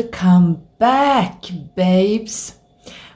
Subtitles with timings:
[0.00, 2.54] Welcome back babes!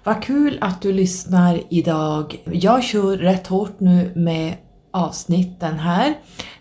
[0.04, 2.42] Vad kul att du lyssnar idag.
[2.52, 4.56] Jag kör rätt hårt nu med
[4.92, 6.14] avsnitten här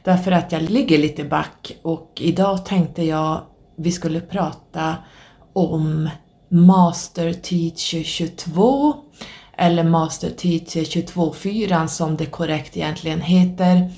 [0.03, 3.41] därför att jag ligger lite back och idag tänkte jag
[3.77, 4.95] vi skulle prata
[5.53, 6.09] om
[6.49, 8.95] Master Teacher 22
[9.57, 13.91] eller Master Teacher 22.4 som det korrekt egentligen heter.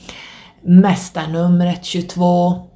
[0.61, 2.67] Mästarnumret 22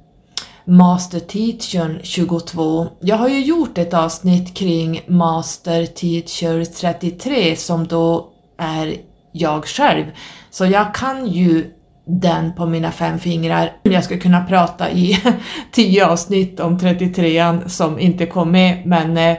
[0.64, 2.86] Master Teacher 22.
[3.00, 8.96] Jag har ju gjort ett avsnitt kring Master Teacher 33 som då är
[9.32, 10.04] jag själv.
[10.50, 11.70] Så jag kan ju
[12.06, 13.72] den på mina fem fingrar.
[13.82, 15.22] Jag skulle kunna prata i
[15.72, 19.36] tio avsnitt om 33an som inte kom med men eh,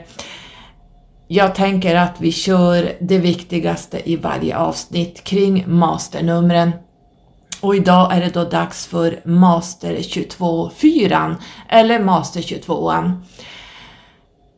[1.28, 6.72] jag tänker att vi kör det viktigaste i varje avsnitt kring masternumren.
[7.62, 11.36] Och idag är det då dags för Master 22-4
[11.70, 13.22] eller Master 22an.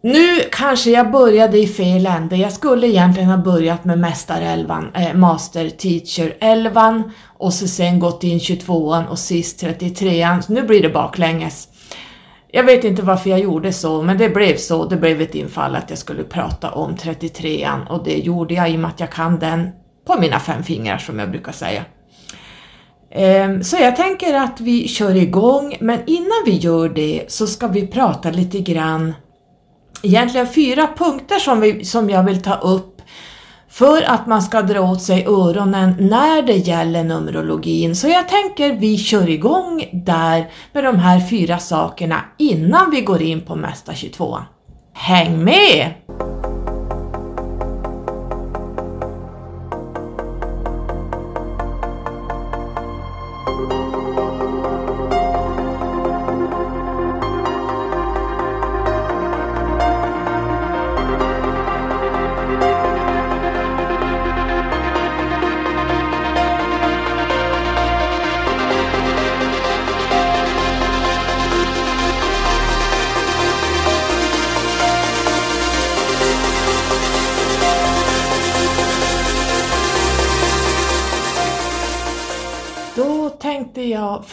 [0.06, 2.36] Nu kanske jag började i fel ände.
[2.36, 8.24] Jag skulle egentligen ha börjat med Mästarelvan, eh, Master Teacher 11 och så sen gått
[8.24, 10.42] in 22an och sist 33an.
[10.42, 11.68] Så nu blir det baklänges.
[12.52, 14.86] Jag vet inte varför jag gjorde så, men det blev så.
[14.86, 18.76] Det blev ett infall att jag skulle prata om 33an och det gjorde jag i
[18.76, 19.70] och med att jag kan den
[20.08, 21.86] på mina fem fingrar som jag brukar säga.
[23.16, 27.68] Ehm, så jag tänker att vi kör igång, men innan vi gör det så ska
[27.68, 29.14] vi prata lite grann,
[30.04, 33.02] egentligen fyra punkter som, vi, som jag vill ta upp
[33.70, 37.96] för att man ska dra åt sig öronen när det gäller Numerologin.
[37.96, 43.22] Så jag tänker vi kör igång där med de här fyra sakerna innan vi går
[43.22, 44.38] in på Mästa 22.
[44.94, 45.94] Häng med!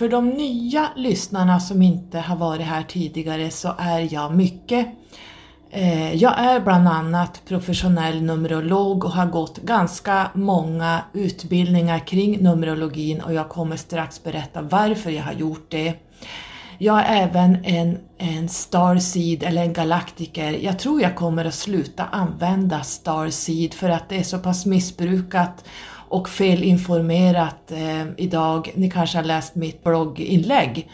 [0.01, 4.87] För de nya lyssnarna som inte har varit här tidigare så är jag mycket.
[5.71, 13.21] Eh, jag är bland annat professionell numerolog och har gått ganska många utbildningar kring numerologin
[13.21, 15.95] och jag kommer strax berätta varför jag har gjort det.
[16.79, 20.53] Jag är även en, en starseed eller en galaktiker.
[20.53, 25.65] Jag tror jag kommer att sluta använda starseed för att det är så pass missbrukat
[26.11, 28.71] och felinformerat eh, idag.
[28.75, 30.89] Ni kanske har läst mitt blogginlägg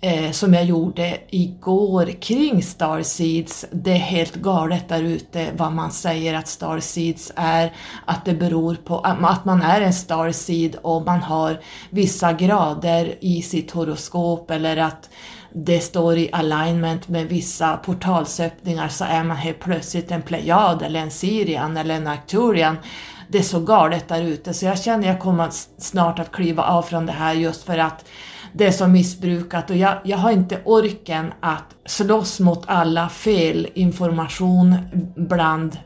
[0.00, 3.66] eh, som jag gjorde igår kring Starseeds.
[3.70, 7.72] Det är helt galet där ute vad man säger att Starseeds är,
[8.04, 11.60] att det beror på att man är en Starseed och man har
[11.90, 15.10] vissa grader i sitt horoskop eller att
[15.52, 21.00] det står i alignment med vissa portalsöppningar så är man helt plötsligt en Plejad eller
[21.00, 22.76] en Sirian eller en Arcturian
[23.34, 26.82] det är så galet där ute så jag känner jag kommer snart att kliva av
[26.82, 28.04] från det här just för att
[28.52, 33.68] det är så missbrukat och jag, jag har inte orken att slåss mot alla fel
[33.74, 34.76] information
[35.16, 35.78] bland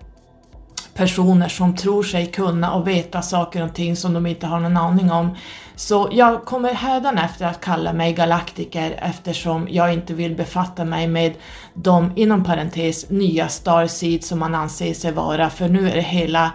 [0.95, 4.77] personer som tror sig kunna och veta saker och ting som de inte har någon
[4.77, 5.37] aning om.
[5.77, 11.35] Så jag kommer hädanefter att kalla mig galaktiker eftersom jag inte vill befatta mig med
[11.75, 16.53] de, inom parentes, nya starseed som man anser sig vara, för nu är det hela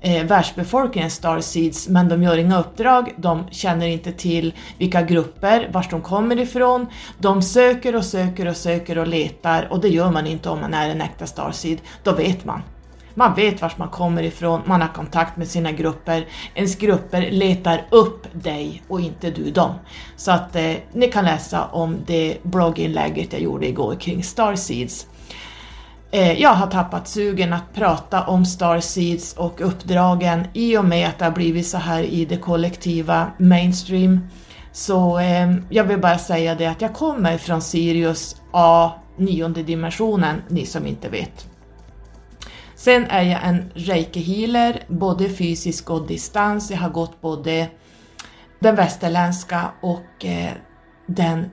[0.00, 5.90] eh, världsbefolkningen Starseeds men de gör inga uppdrag, de känner inte till vilka grupper, vart
[5.90, 6.86] de kommer ifrån.
[7.18, 10.74] De söker och söker och söker och letar och det gör man inte om man
[10.74, 12.62] är en äkta Starseed, då vet man.
[13.14, 16.26] Man vet vart man kommer ifrån, man har kontakt med sina grupper.
[16.54, 19.74] Ens grupper letar upp dig och inte du dem.
[20.16, 25.06] Så att eh, ni kan läsa om det blogginlägget jag gjorde igår kring Starseeds.
[26.12, 31.18] Eh, jag har tappat sugen att prata om Starseeds och uppdragen i och med att
[31.18, 34.20] det har blivit så här i det kollektiva mainstream.
[34.72, 40.42] Så eh, jag vill bara säga det att jag kommer från Sirius A, nionde dimensionen,
[40.48, 41.46] ni som inte vet.
[42.74, 46.70] Sen är jag en reiki-healer, både fysisk och distans.
[46.70, 47.68] Jag har gått både
[48.58, 50.52] den västerländska och eh,
[51.06, 51.50] den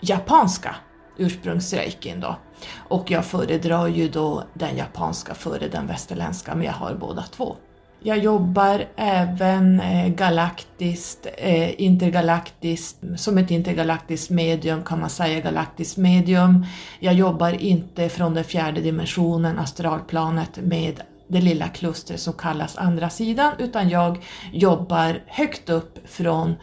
[0.00, 0.76] japanska
[1.16, 2.36] ursprungsreikin då.
[2.74, 7.56] Och jag föredrar ju då den japanska före den västerländska, men jag har båda två.
[8.00, 15.96] Jag jobbar även eh, galaktiskt, eh, intergalaktiskt, som ett intergalaktiskt medium kan man säga, galaktiskt
[15.96, 16.66] medium.
[17.00, 23.10] Jag jobbar inte från den fjärde dimensionen, astralplanet, med det lilla klustret som kallas andra
[23.10, 26.54] sidan, utan jag jobbar högt upp från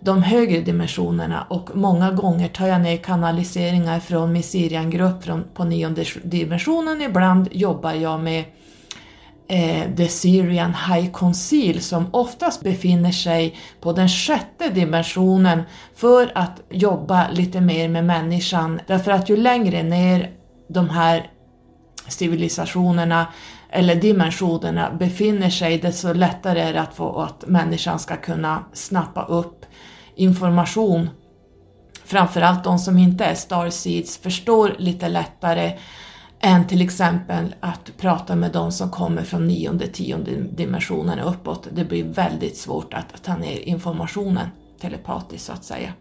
[0.00, 5.24] de högre dimensionerna och många gånger tar jag ner kanaliseringar från min Sirian-grupp
[5.54, 7.02] på nionde dimensionen.
[7.02, 8.44] Ibland jobbar jag med
[9.48, 15.62] eh, The Syrian High Conceal som oftast befinner sig på den sjätte dimensionen
[15.94, 18.80] för att jobba lite mer med människan.
[18.86, 20.30] Därför att ju längre ner
[20.68, 21.30] de här
[22.08, 23.26] civilisationerna
[23.70, 29.24] eller dimensionerna befinner sig desto lättare är det att få att människan ska kunna snappa
[29.24, 29.66] upp
[30.20, 31.08] information.
[32.04, 35.78] Framförallt de som inte är starseeds förstår lite lättare
[36.40, 41.68] än till exempel att prata med de som kommer från nionde, tionde dimensionen och uppåt.
[41.72, 44.46] Det blir väldigt svårt att ta ner informationen
[44.80, 45.92] telepatiskt så att säga.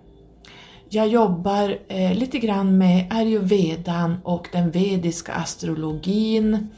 [0.90, 6.70] Jag jobbar eh, lite grann med ayurvedan och den vediska astrologin.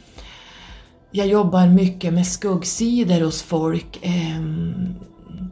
[1.11, 3.99] Jag jobbar mycket med skuggsidor hos folk.
[4.01, 4.41] Eh,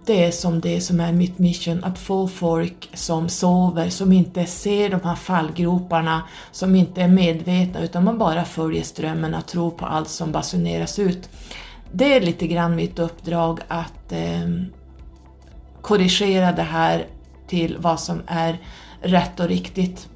[0.06, 4.46] det är som det som är mitt mission, att få folk som sover, som inte
[4.46, 6.22] ser de här fallgroparna,
[6.52, 11.00] som inte är medvetna utan man bara följer strömmen och tror på allt som basuneras
[11.00, 11.30] ut.
[11.92, 14.50] Det är lite grann mitt uppdrag att eh,
[15.81, 17.06] korrigera det här
[17.48, 18.58] till vad som är
[19.02, 20.10] rätt och riktigt.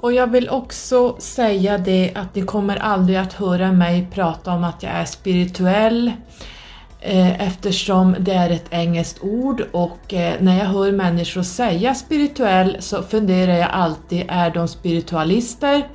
[0.00, 4.64] Och jag vill också säga det att ni kommer aldrig att höra mig prata om
[4.64, 6.57] att jag är spirituell Eh,
[7.00, 12.76] Eh, eftersom det är ett engelskt ord och eh, när jag hör människor säga spirituell
[12.80, 15.88] så funderar jag alltid, är de spiritualister?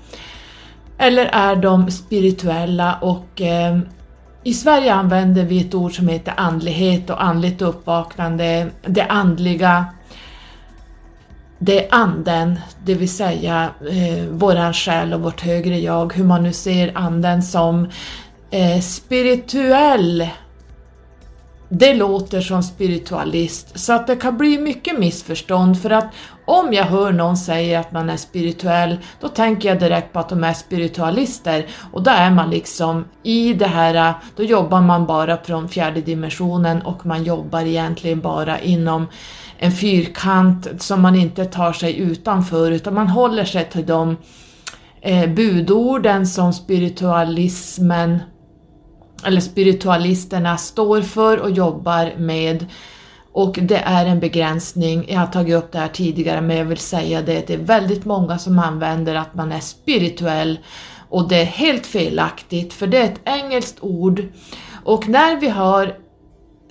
[0.97, 2.95] Eller är de spirituella?
[3.01, 3.79] Och eh,
[4.43, 9.85] i Sverige använder vi ett ord som heter andlighet och andligt uppvaknande, det andliga,
[11.59, 16.43] det är anden, det vill säga eh, våran själ och vårt högre jag, hur man
[16.43, 17.89] nu ser anden som
[18.51, 20.29] eh, spirituell
[21.75, 26.07] det låter som spiritualist, så att det kan bli mycket missförstånd för att
[26.45, 30.29] om jag hör någon säga att man är spirituell, då tänker jag direkt på att
[30.29, 31.65] de är spiritualister.
[31.91, 36.81] Och då är man liksom i det här, då jobbar man bara från fjärde dimensionen
[36.81, 39.07] och man jobbar egentligen bara inom
[39.57, 44.17] en fyrkant som man inte tar sig utanför utan man håller sig till de
[45.01, 48.19] eh, budorden som spiritualismen
[49.25, 52.65] eller spiritualisterna står för och jobbar med.
[53.31, 56.77] Och det är en begränsning, jag har tagit upp det här tidigare men jag vill
[56.77, 60.59] säga det, det är väldigt många som använder att man är spirituell.
[61.09, 64.23] Och det är helt felaktigt för det är ett engelskt ord.
[64.83, 65.95] Och när vi har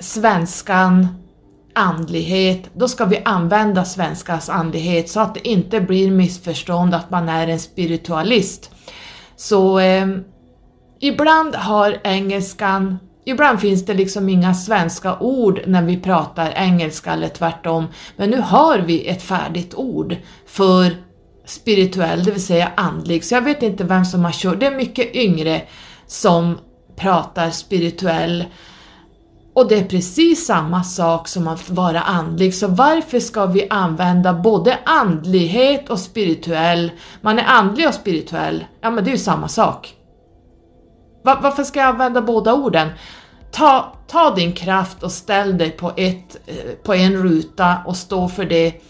[0.01, 1.09] svenskan
[1.75, 7.29] andlighet, då ska vi använda svenskans andlighet så att det inte blir missförstånd att man
[7.29, 8.71] är en spiritualist.
[9.37, 10.07] Så eh,
[11.05, 17.29] Ibland har engelskan, ibland finns det liksom inga svenska ord när vi pratar engelska eller
[17.29, 20.17] tvärtom, men nu har vi ett färdigt ord
[20.47, 20.97] för
[21.47, 24.77] spirituell, det vill säga andlig, så jag vet inte vem som har kört, det är
[24.77, 25.63] mycket yngre
[26.07, 26.59] som
[26.97, 28.45] pratar spirituell.
[29.55, 34.35] Och det är precis samma sak som att vara andlig, så varför ska vi använda
[34.35, 36.91] både andlighet och spirituell?
[37.21, 39.97] Man är andlig och spirituell, ja men det är ju samma sak.
[41.23, 42.89] Va, varför ska jag använda båda orden?
[43.51, 48.29] Ta, ta din kraft och ställ dig på, ett, eh, på en ruta och stå
[48.29, 48.83] för det.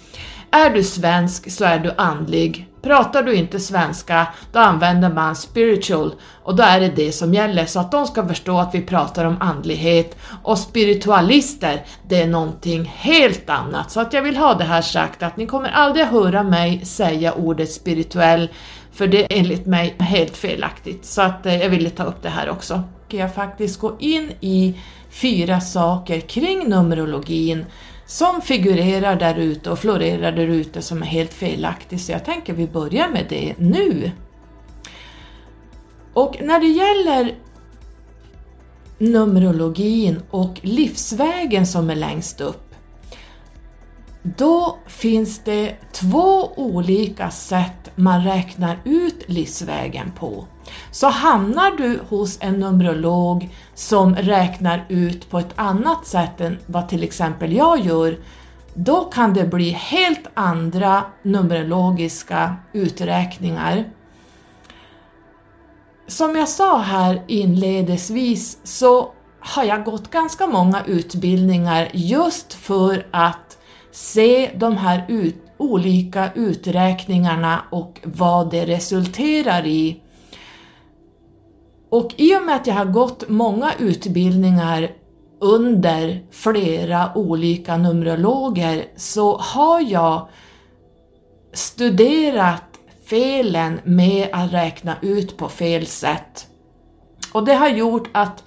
[0.51, 2.69] Är du svensk så är du andlig.
[2.83, 7.67] Pratar du inte svenska, då använder man spiritual och då är det det som gäller
[7.67, 12.85] så att de ska förstå att vi pratar om andlighet och spiritualister, det är någonting
[12.97, 13.91] helt annat.
[13.91, 17.33] Så att jag vill ha det här sagt att ni kommer aldrig höra mig säga
[17.33, 18.49] ordet spirituell
[18.93, 22.29] för det är enligt mig helt felaktigt, så att eh, jag ville ta upp det
[22.29, 22.83] här också.
[23.09, 24.75] Jag faktiskt gå in i
[25.11, 27.65] fyra saker kring Numerologin
[28.07, 32.53] som figurerar där ute och florerar där ute som är helt felaktigt, så jag tänker
[32.53, 34.11] vi börjar med det nu.
[36.15, 37.35] Och när det gäller
[38.99, 42.72] Numerologin och livsvägen som är längst upp
[44.23, 50.45] då finns det två olika sätt man räknar ut livsvägen på.
[50.91, 56.89] Så hamnar du hos en numerolog som räknar ut på ett annat sätt än vad
[56.89, 58.19] till exempel jag gör,
[58.75, 63.85] då kan det bli helt andra numerologiska uträkningar.
[66.07, 73.52] Som jag sa här inledningsvis så har jag gått ganska många utbildningar just för att
[73.93, 80.03] se de här ut, olika uträkningarna och vad det resulterar i.
[81.91, 84.91] Och i och med att jag har gått många utbildningar
[85.41, 90.29] under flera olika numerologer så har jag
[91.53, 92.63] studerat
[93.07, 96.47] felen med att räkna ut på fel sätt.
[97.33, 98.45] Och det har gjort att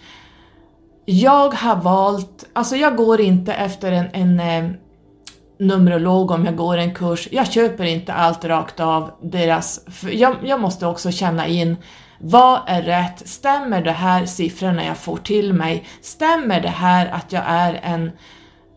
[1.05, 4.71] jag har valt, alltså jag går inte efter en, en eh,
[5.59, 7.27] Numerolog om jag går en kurs.
[7.31, 9.79] Jag köper inte allt rakt av deras...
[10.11, 11.77] Jag, jag, måste också känna in
[12.19, 13.29] vad är rätt?
[13.29, 15.85] Stämmer det här siffrorna jag får till mig?
[16.01, 18.11] Stämmer det här att jag är en,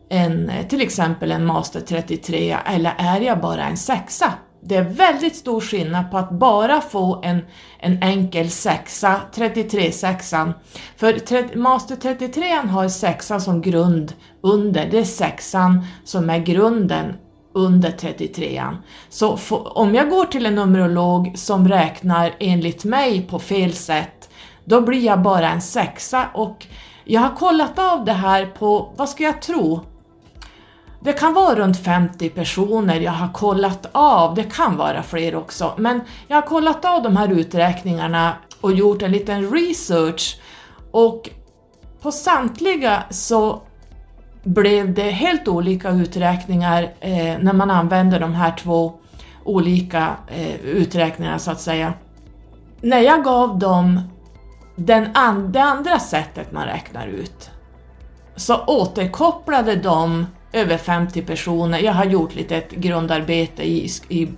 [0.08, 4.32] en till exempel en master 33 eller är jag bara en sexa?
[4.60, 7.40] Det är väldigt stor skillnad på att bara få en,
[7.78, 10.52] en enkel sexa, 33-sexan.
[10.96, 17.14] För master 33 har sexan som grund under, det är sexan som är grunden
[17.52, 18.76] under 33an.
[19.08, 19.38] Så
[19.74, 24.30] om jag går till en numerolog som räknar enligt mig på fel sätt,
[24.64, 26.66] då blir jag bara en sexa och
[27.04, 29.80] jag har kollat av det här på, vad ska jag tro,
[31.00, 35.74] det kan vara runt 50 personer jag har kollat av, det kan vara fler också,
[35.76, 40.40] men jag har kollat av de här uträkningarna och gjort en liten research.
[40.90, 41.30] Och
[42.02, 43.62] på samtliga så
[44.42, 48.92] blev det helt olika uträkningar eh, när man använder de här två
[49.44, 51.92] olika eh, uträkningarna så att säga.
[52.80, 54.00] När jag gav dem
[54.76, 57.50] den an det andra sättet man räknar ut
[58.36, 61.78] så återkopplade de över 50 personer.
[61.78, 64.28] Jag har gjort lite ett grundarbete i, i,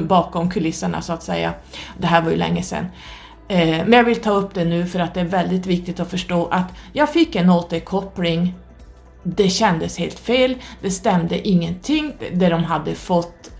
[0.00, 1.52] bakom kulisserna så att säga.
[1.98, 2.86] Det här var ju länge sedan.
[3.48, 6.10] Eh, men jag vill ta upp det nu för att det är väldigt viktigt att
[6.10, 8.54] förstå att jag fick en återkoppling.
[9.22, 13.52] Det kändes helt fel, det stämde ingenting, det de hade fått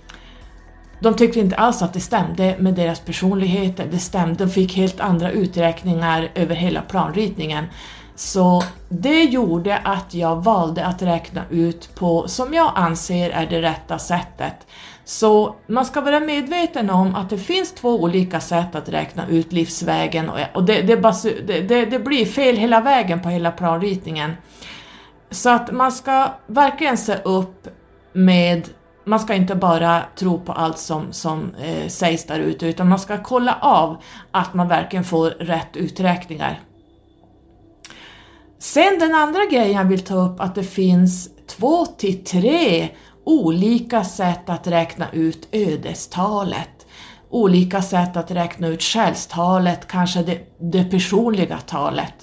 [1.03, 5.01] de tyckte inte alls att det stämde med deras personligheter, det stämde, de fick helt
[5.01, 7.65] andra uträkningar över hela planritningen.
[8.15, 13.63] Så det gjorde att jag valde att räkna ut på, som jag anser är det
[13.63, 14.67] rätta sättet.
[15.05, 19.53] Så man ska vara medveten om att det finns två olika sätt att räkna ut
[19.53, 20.97] livsvägen och det, det,
[21.69, 24.33] det, det blir fel hela vägen på hela planritningen.
[25.31, 27.69] Så att man ska verkligen se upp
[28.13, 28.69] med
[29.05, 32.99] man ska inte bara tro på allt som, som eh, sägs där ute utan man
[32.99, 36.61] ska kolla av att man verkligen får rätt uträkningar.
[38.63, 42.89] Sen den andra grejen jag vill ta upp att det finns två till tre
[43.25, 46.87] olika sätt att räkna ut ödestalet.
[47.31, 52.15] Olika sätt att räkna ut själstalet, kanske det, det personliga talet.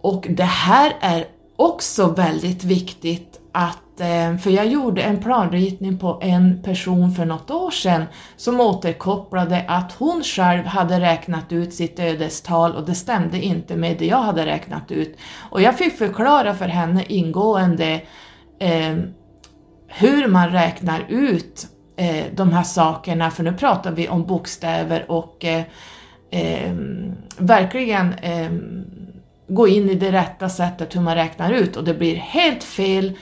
[0.00, 1.26] Och det här är
[1.56, 7.50] också väldigt viktigt att, Eh, för jag gjorde en planritning på en person för något
[7.50, 8.04] år sedan
[8.36, 13.96] som återkopplade att hon själv hade räknat ut sitt ödestal och det stämde inte med
[13.98, 15.16] det jag hade räknat ut.
[15.50, 18.00] Och jag fick förklara för henne ingående
[18.58, 18.96] eh,
[19.86, 25.44] hur man räknar ut eh, de här sakerna, för nu pratar vi om bokstäver och
[25.44, 25.62] eh,
[26.30, 26.74] eh
[27.38, 28.50] verkligen eh,
[29.48, 33.12] gå in i det rätta sättet hur man räknar ut och det blir helt fel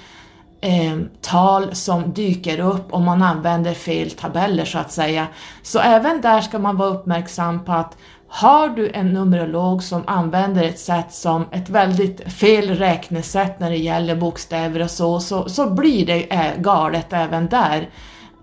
[0.64, 5.26] eh, tal som dyker upp om man använder fel tabeller så att säga.
[5.62, 7.96] Så även där ska man vara uppmärksam på att
[8.28, 13.76] har du en numerolog som använder ett sätt som ett väldigt fel räknesätt när det
[13.76, 17.88] gäller bokstäver och så, så, så blir det eh, galet även där.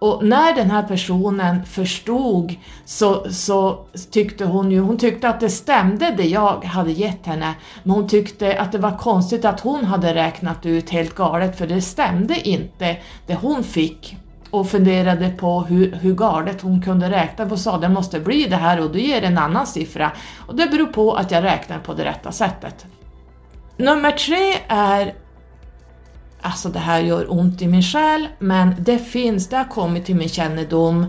[0.01, 2.55] Och när den här personen förstod
[2.85, 7.53] så, så tyckte hon ju, hon tyckte att det stämde det jag hade gett henne,
[7.83, 11.67] men hon tyckte att det var konstigt att hon hade räknat ut helt galet för
[11.67, 14.17] det stämde inte det hon fick.
[14.51, 18.45] Och funderade på hur, hur galet hon kunde räkna på och sa det måste bli
[18.45, 20.11] det här och du ger en annan siffra.
[20.47, 22.85] Och det beror på att jag räknar på det rätta sättet.
[23.77, 25.13] Nummer tre är
[26.41, 30.15] Alltså det här gör ont i min själ, men det finns, det har kommit till
[30.15, 31.05] min kännedom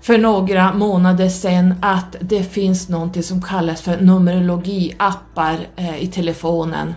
[0.00, 6.94] för några månader sedan att det finns någonting som kallas för numerologiappar eh, i telefonen.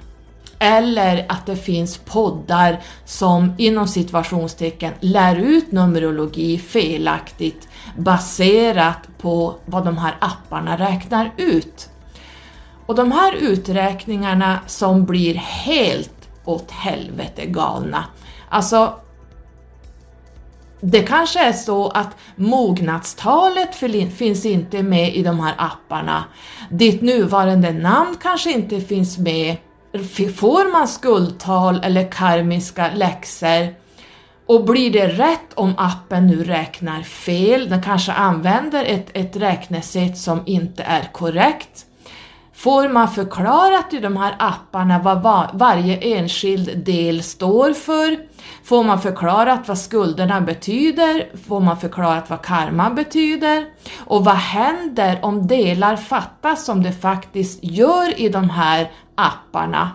[0.59, 9.85] Eller att det finns poddar som inom situationstecken lär ut numerologi felaktigt baserat på vad
[9.85, 11.89] de här apparna räknar ut.
[12.85, 16.12] Och de här uträkningarna som blir helt
[16.45, 18.05] åt helvete galna.
[18.49, 18.93] Alltså,
[20.81, 23.75] det kanske är så att mognadstalet
[24.15, 26.23] finns inte med i de här apparna.
[26.69, 29.55] Ditt nuvarande namn kanske inte finns med.
[30.37, 33.75] Får man skuldtal eller karmiska läxor
[34.45, 40.17] och blir det rätt om appen nu räknar fel, den kanske använder ett, ett räknesätt
[40.17, 41.85] som inte är korrekt,
[42.63, 48.17] får man förklarat i de här apparna vad var, varje enskild del står för,
[48.63, 53.65] får man förklarat vad skulderna betyder, får man förklarat vad karma betyder?
[54.05, 59.91] Och vad händer om delar fattas som det faktiskt gör i de här apparna?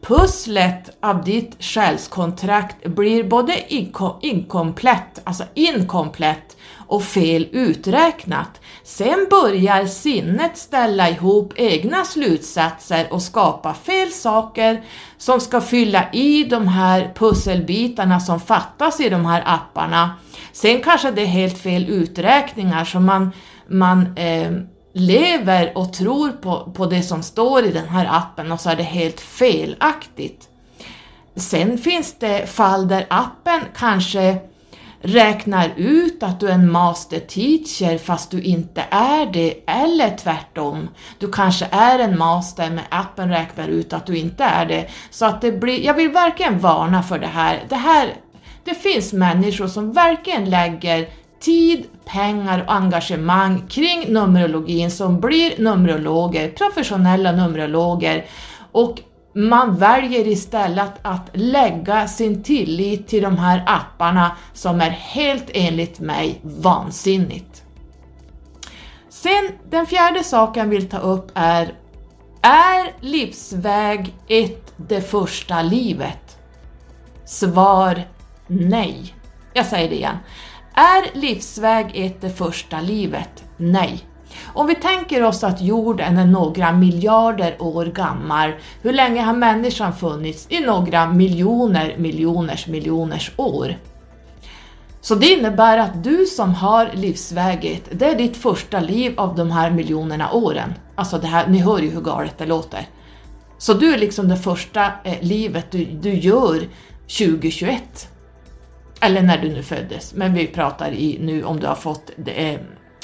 [0.00, 6.56] Pusslet av ditt själskontrakt blir både inkom inkomplett, alltså inkomplett
[6.86, 8.59] och fel uträknat.
[8.90, 14.84] Sen börjar sinnet ställa ihop egna slutsatser och skapa fel saker
[15.18, 20.10] som ska fylla i de här pusselbitarna som fattas i de här apparna.
[20.52, 23.30] Sen kanske det är helt fel uträkningar som man,
[23.66, 24.52] man eh,
[24.92, 28.76] lever och tror på, på det som står i den här appen och så är
[28.76, 30.48] det helt felaktigt.
[31.36, 34.49] Sen finns det fall där appen kanske
[35.02, 40.88] räknar ut att du är en master teacher fast du inte är det, eller tvärtom.
[41.18, 44.88] Du kanske är en master men appen räknar ut att du inte är det.
[45.10, 47.64] Så att det blir, jag vill verkligen varna för det här.
[47.68, 48.14] Det här,
[48.64, 51.08] det finns människor som verkligen lägger
[51.40, 58.24] tid, pengar och engagemang kring Numerologin som blir Numerologer, professionella Numerologer
[58.72, 59.00] och
[59.34, 66.00] man väljer istället att lägga sin tillit till de här apparna som är helt enligt
[66.00, 67.64] mig vansinnigt.
[69.08, 71.74] Sen den fjärde saken jag vill ta upp är
[72.42, 76.38] Är livsväg 1 det första livet?
[77.24, 78.02] Svar
[78.46, 79.14] nej.
[79.52, 80.16] Jag säger det igen.
[80.74, 83.44] Är livsväg 1 det första livet?
[83.56, 84.04] Nej.
[84.54, 89.96] Om vi tänker oss att jorden är några miljarder år gammal, hur länge har människan
[89.96, 90.46] funnits?
[90.50, 93.76] I några miljoner miljoners miljoners år.
[95.00, 99.50] Så det innebär att du som har livsväget, det är ditt första liv av de
[99.50, 100.74] här miljonerna åren.
[100.94, 102.88] Alltså det här, ni hör ju hur galet det låter.
[103.58, 106.60] Så du är liksom det första eh, livet du, du gör
[107.18, 108.08] 2021.
[109.00, 112.58] Eller när du nu föddes, men vi pratar i nu om du har fått det,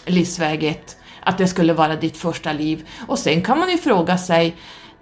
[0.06, 0.96] livsväget,
[1.27, 2.89] att det skulle vara ditt första liv.
[3.07, 4.57] Och sen kan man ju fråga sig,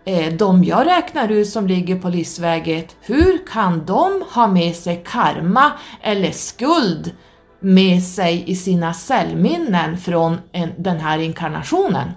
[0.04, 5.02] eh, de jag räknar ut som ligger på livsväget, hur kan de ha med sig
[5.06, 7.12] karma eller skuld
[7.60, 12.10] med sig i sina cellminnen från en, den här inkarnationen?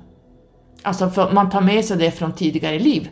[0.84, 3.10] Alltså man tar med sig det från tidigare liv.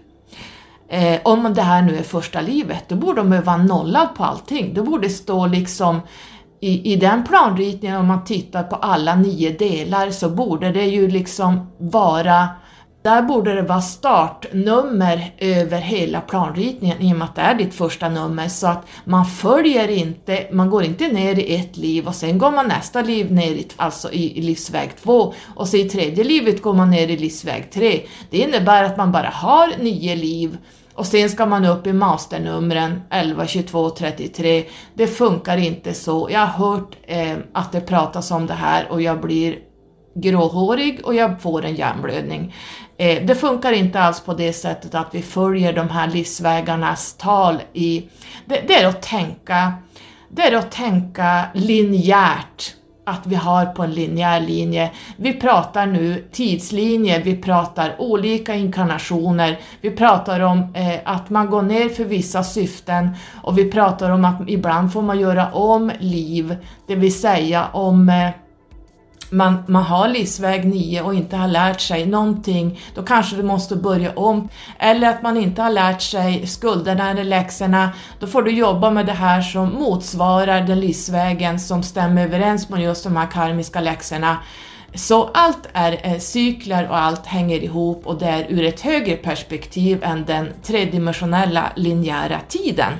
[0.89, 4.73] Eh, om det här nu är första livet, då borde de vara nollad på allting.
[4.73, 6.01] Då borde det stå liksom
[6.65, 11.07] i, i den planritningen, om man tittar på alla nio delar, så borde det ju
[11.07, 12.47] liksom vara
[13.01, 17.73] där borde det vara startnummer över hela planritningen i och med att det är ditt
[17.73, 22.15] första nummer så att man följer inte, man går inte ner i ett liv och
[22.15, 26.23] sen går man nästa liv ner i, alltså i, livsväg två och så i tredje
[26.23, 28.01] livet går man ner i livsväg tre.
[28.29, 30.57] Det innebär att man bara har nio liv
[30.95, 34.65] och sen ska man upp i masternumren 11, 22, 33.
[34.93, 36.27] Det funkar inte så.
[36.31, 39.57] Jag har hört eh, att det pratas om det här och jag blir
[40.15, 42.55] gråhårig och jag får en hjärnblödning.
[42.97, 47.61] Eh, det funkar inte alls på det sättet att vi följer de här livsvägarnas tal
[47.73, 48.09] i...
[48.45, 49.73] Det, det är att tänka,
[50.29, 54.91] det är att tänka linjärt att vi har på en linjär linje.
[55.17, 61.61] Vi pratar nu tidslinje, vi pratar olika inkarnationer, vi pratar om eh, att man går
[61.61, 63.09] ner för vissa syften
[63.43, 66.55] och vi pratar om att ibland får man göra om liv,
[66.87, 68.29] det vill säga om eh,
[69.29, 73.75] man, man har livsväg 9 och inte har lärt sig någonting, då kanske du måste
[73.75, 74.49] börja om.
[74.79, 79.05] Eller att man inte har lärt sig skulderna eller läxorna, då får du jobba med
[79.05, 84.37] det här som motsvarar den livsvägen som stämmer överens med just de här karmiska läxorna.
[84.95, 89.15] Så allt är eh, cykler och allt hänger ihop och det är ur ett högre
[89.15, 92.93] perspektiv än den tredimensionella linjära tiden.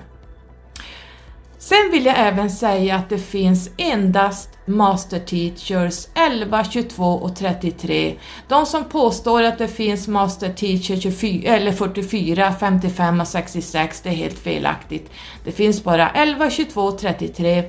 [1.67, 8.15] Sen vill jag även säga att det finns endast Master Teachers 11, 22 och 33.
[8.47, 14.09] De som påstår att det finns Master Teacher 24, eller 44, 55 och 66, det
[14.09, 15.11] är helt felaktigt.
[15.43, 17.63] Det finns bara 11, 22 och 33.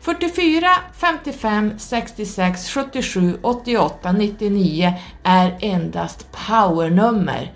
[0.00, 7.52] 44, 55, 66, 77, 88, 99 är endast powernummer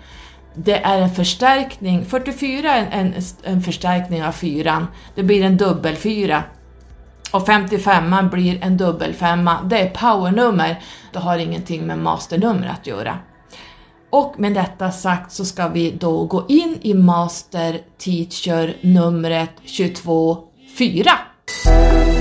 [0.57, 5.57] det är en förstärkning, 44 är en, en, en förstärkning av fyran, det blir en
[5.57, 6.43] dubbelfyra.
[7.31, 13.19] Och 55 blir en dubbelfemma, det är powernummer, det har ingenting med masternummer att göra.
[14.09, 22.16] Och med detta sagt så ska vi då gå in i Master Teacher numret 22.4.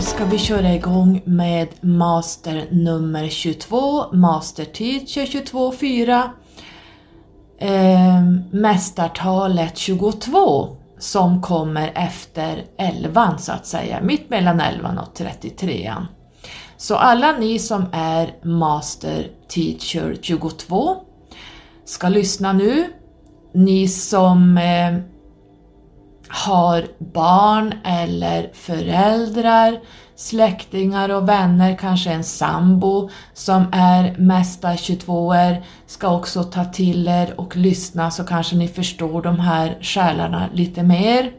[0.00, 6.30] ska vi köra igång med master nummer 22, Master Teacher 22.4,
[7.58, 15.94] eh, mästartalet 22 som kommer efter 11 så att säga, mitt mellan 11 och 33.
[16.76, 20.96] Så alla ni som är Master Teacher 22
[21.84, 22.84] ska lyssna nu.
[23.52, 25.17] Ni som eh,
[26.28, 29.80] har barn eller föräldrar,
[30.16, 37.08] släktingar och vänner, kanske en sambo som är mesta 22 er ska också ta till
[37.08, 41.32] er och lyssna så kanske ni förstår de här själarna lite mer.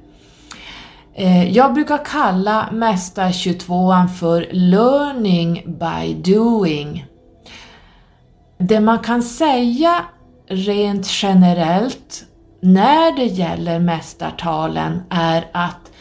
[1.16, 7.06] Eh, jag brukar kalla mesta 22an för learning by doing.
[8.58, 10.06] Det man kan säga
[10.48, 12.26] rent generellt
[12.62, 15.92] när det gäller mästartalen är att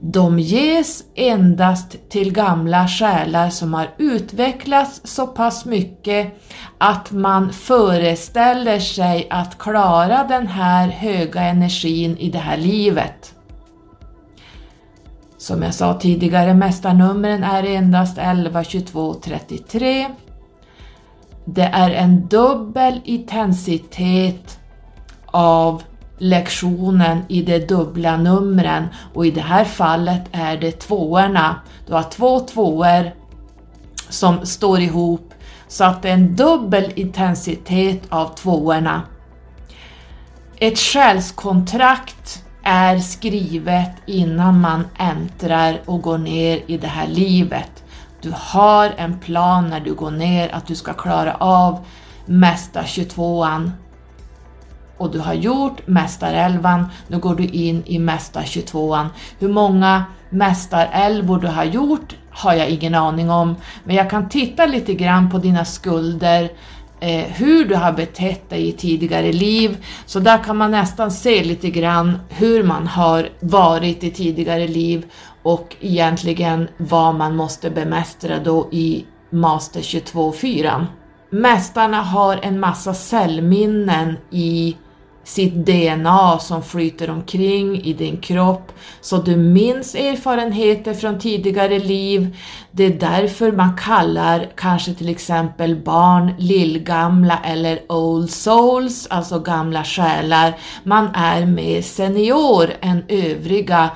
[0.00, 6.34] de ges endast till gamla själar som har utvecklats så pass mycket
[6.78, 13.34] att man föreställer sig att klara den här höga energin i det här livet.
[15.38, 20.08] Som jag sa tidigare, mästarnumren är endast 11, 22, 33.
[21.44, 24.58] Det är en dubbel intensitet
[25.36, 25.82] av
[26.18, 31.60] lektionen i de dubbla numren och i det här fallet är det tvåorna.
[31.86, 33.12] Du har två tvåor
[34.08, 35.34] som står ihop
[35.68, 39.02] så att det är en dubbel intensitet av tvåorna.
[40.58, 47.84] Ett själskontrakt är skrivet innan man äntrar och går ner i det här livet.
[48.22, 51.84] Du har en plan när du går ner att du ska klara av
[52.26, 53.70] mesta 22an
[54.96, 59.06] och du har gjort Mästarälvan, nu går du in i Mästar 22an.
[59.38, 64.66] Hur många Mästarälvor du har gjort har jag ingen aning om, men jag kan titta
[64.66, 66.50] lite grann på dina skulder,
[67.00, 71.44] eh, hur du har betett dig i tidigare liv, så där kan man nästan se
[71.44, 75.04] lite grann hur man har varit i tidigare liv
[75.42, 80.86] och egentligen vad man måste bemästra då i Master 22-4.
[81.30, 84.76] Mästarna har en massa cellminnen i
[85.26, 92.36] sitt DNA som flyter omkring i din kropp så du minns erfarenheter från tidigare liv.
[92.70, 99.84] Det är därför man kallar kanske till exempel barn lillgamla eller old souls, alltså gamla
[99.84, 100.56] själar.
[100.82, 103.90] Man är mer senior än övriga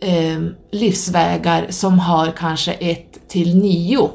[0.00, 0.40] eh,
[0.72, 4.10] livsvägar som har kanske 1 till 9.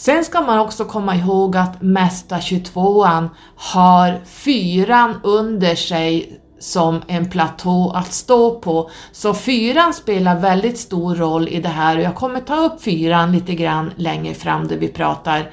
[0.00, 7.30] Sen ska man också komma ihåg att Mästa 22an har fyran under sig som en
[7.30, 8.90] platå att stå på.
[9.12, 13.32] Så fyran spelar väldigt stor roll i det här och jag kommer ta upp fyran
[13.32, 15.50] lite grann längre fram där vi pratar.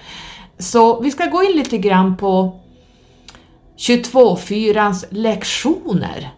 [0.60, 2.60] Så vi ska gå in lite grann på
[3.77, 6.31] 22-fyrans lektioner.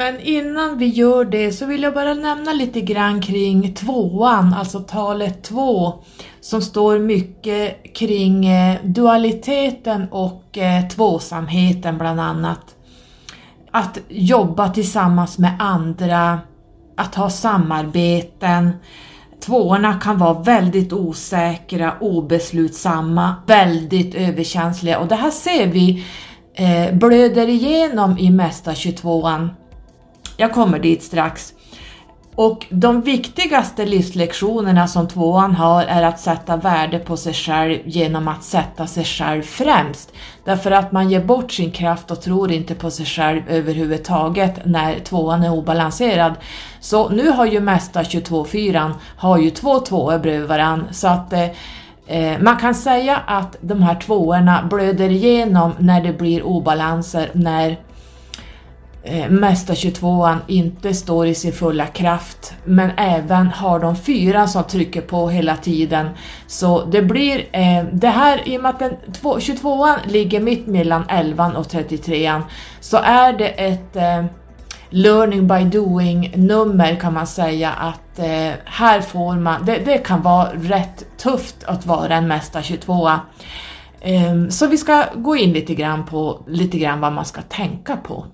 [0.00, 4.80] Men innan vi gör det så vill jag bara nämna lite grann kring tvåan, alltså
[4.80, 5.94] talet två,
[6.40, 12.60] som står mycket kring eh, dualiteten och eh, tvåsamheten bland annat.
[13.70, 16.38] Att jobba tillsammans med andra,
[16.96, 18.70] att ha samarbeten.
[19.46, 26.04] Tvåorna kan vara väldigt osäkra, obeslutsamma, väldigt överkänsliga och det här ser vi
[26.54, 29.48] eh, blöder igenom i Mästa 22an
[30.40, 31.54] jag kommer dit strax.
[32.34, 38.28] Och de viktigaste livslektionerna som tvåan har är att sätta värde på sig själv genom
[38.28, 40.12] att sätta sig själv främst.
[40.44, 44.98] Därför att man ger bort sin kraft och tror inte på sig själv överhuvudtaget när
[44.98, 46.34] tvåan är obalanserad.
[46.80, 51.48] Så nu har ju mesta 22-4 har ju två tvåor bredvid varandra så att eh,
[52.06, 57.76] eh, man kan säga att de här tvåorna blöder igenom när det blir obalanser, när
[59.02, 64.64] eh, Mästa 22an inte står i sin fulla kraft men även har de fyra som
[64.64, 66.08] trycker på hela tiden.
[66.46, 71.04] Så det blir eh, det här, i och med att den 22an ligger mitt mellan
[71.08, 72.42] 11 och 33an
[72.80, 74.24] så är det ett eh,
[74.90, 80.22] learning by doing nummer kan man säga att eh, här får man, det, det, kan
[80.22, 83.18] vara rätt tufft att vara en Mästa 22a.
[84.00, 87.96] Eh, så vi ska gå in lite grann på lite grann vad man ska tänka
[87.96, 88.26] på.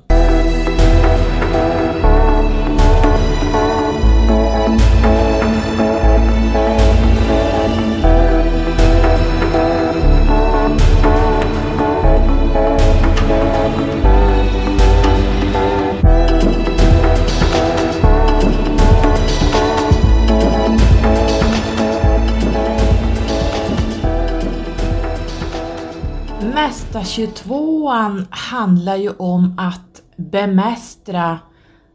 [26.97, 31.39] Mästa 22an handlar ju om att bemästra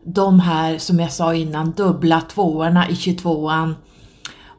[0.04, 3.74] de här, som jag sa innan, dubbla tvåorna i 22an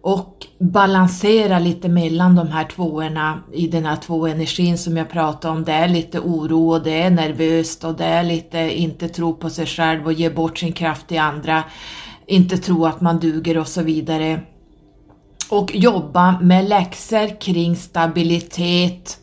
[0.02, 5.64] och balansera lite mellan de här tvåorna i den här tvåenergin som jag pratade om.
[5.64, 9.50] Det är lite oro och det är nervöst och det är lite inte tro på
[9.50, 11.64] sig själv och ge bort sin kraft till andra,
[12.26, 14.40] inte tro att man duger och så vidare.
[15.50, 19.18] Och jobba med läxor kring stabilitet,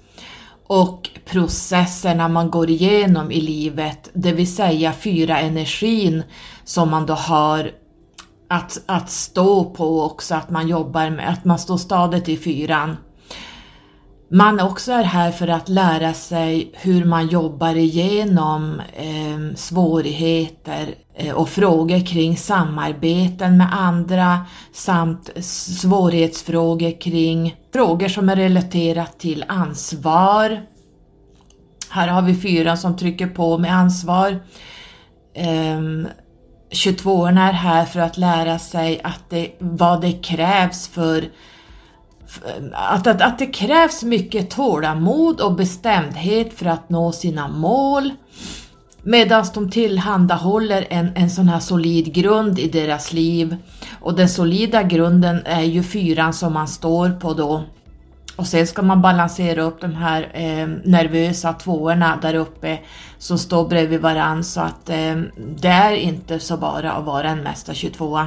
[0.70, 6.24] och processerna man går igenom i livet, det vill säga fyra energin
[6.64, 7.72] som man då har
[8.50, 12.98] att, att stå på också, att man jobbar med, att man står stadigt i fyran.
[14.32, 21.34] Man också är här för att lära sig hur man jobbar igenom eh, svårigheter eh,
[21.34, 25.30] och frågor kring samarbeten med andra samt
[25.82, 30.62] svårighetsfrågor kring frågor som är relaterat till ansvar.
[31.90, 34.40] Här har vi fyra som trycker på med ansvar.
[35.34, 36.10] Eh,
[36.72, 41.30] 22 är här för att lära sig att det, vad det krävs för
[42.74, 48.12] att, att, att det krävs mycket tålamod och bestämdhet för att nå sina mål.
[49.04, 53.56] Medan de tillhandahåller en, en sån här solid grund i deras liv.
[54.02, 57.64] Och den solida grunden är ju fyran som man står på då.
[58.36, 62.80] Och sen ska man balansera upp de här eh, nervösa tvåorna där uppe
[63.18, 65.16] som står bredvid varann så att eh,
[65.56, 68.20] det är inte så bara att vara en mästa 22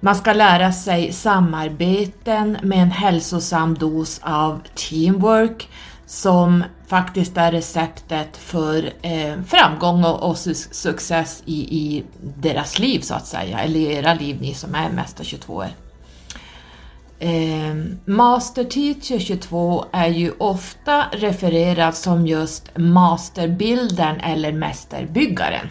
[0.00, 5.68] man ska lära sig samarbeten med en hälsosam dos av teamwork
[6.06, 13.00] som faktiskt är receptet för eh, framgång och, och su success i, i, deras liv
[13.00, 15.64] så att säga, eller i era liv ni som är Mäster 22
[17.18, 25.68] eh, Master Teacher 22 är ju ofta refererad som just masterbilden eller mästerbyggaren.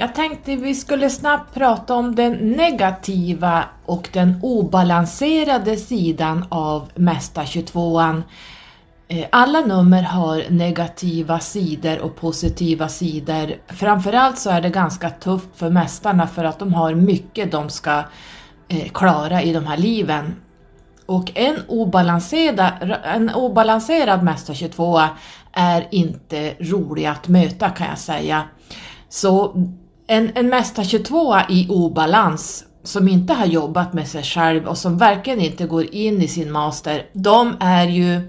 [0.00, 7.42] Jag tänkte vi skulle snabbt prata om den negativa och den obalanserade sidan av Mästa
[7.42, 8.22] 22an.
[9.08, 13.52] Eh, alla nummer har negativa sidor och positiva sidor.
[13.68, 18.02] Framförallt så är det ganska tufft för mästarna för att de har mycket de ska
[18.68, 20.36] eh, klara i de här liven.
[21.06, 25.00] Och en obalanserad, en obalanserad Mästa 22
[25.52, 28.44] är inte rolig att möta kan jag säga.
[29.08, 29.64] Så
[30.08, 34.98] en, en Mästa 22 i obalans som inte har jobbat med sig själv och som
[34.98, 38.20] verkligen inte går in i sin master, de är ju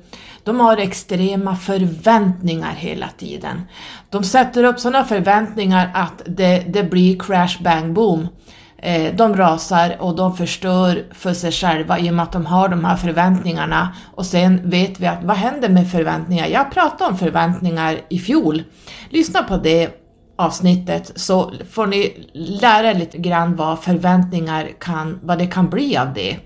[0.43, 3.61] de har extrema förväntningar hela tiden.
[4.09, 8.27] De sätter upp sådana förväntningar att det, det blir crash bang boom.
[8.77, 12.69] Eh, de rasar och de förstör för sig själva i och med att de har
[12.69, 13.95] de här förväntningarna.
[14.15, 16.47] Och sen vet vi att vad händer med förväntningar?
[16.47, 18.63] Jag pratade om förväntningar i fjol.
[19.09, 20.08] Lyssna på det
[20.39, 25.97] avsnittet så får ni lära er lite grann vad förväntningar kan, vad det kan bli
[25.97, 26.37] av det.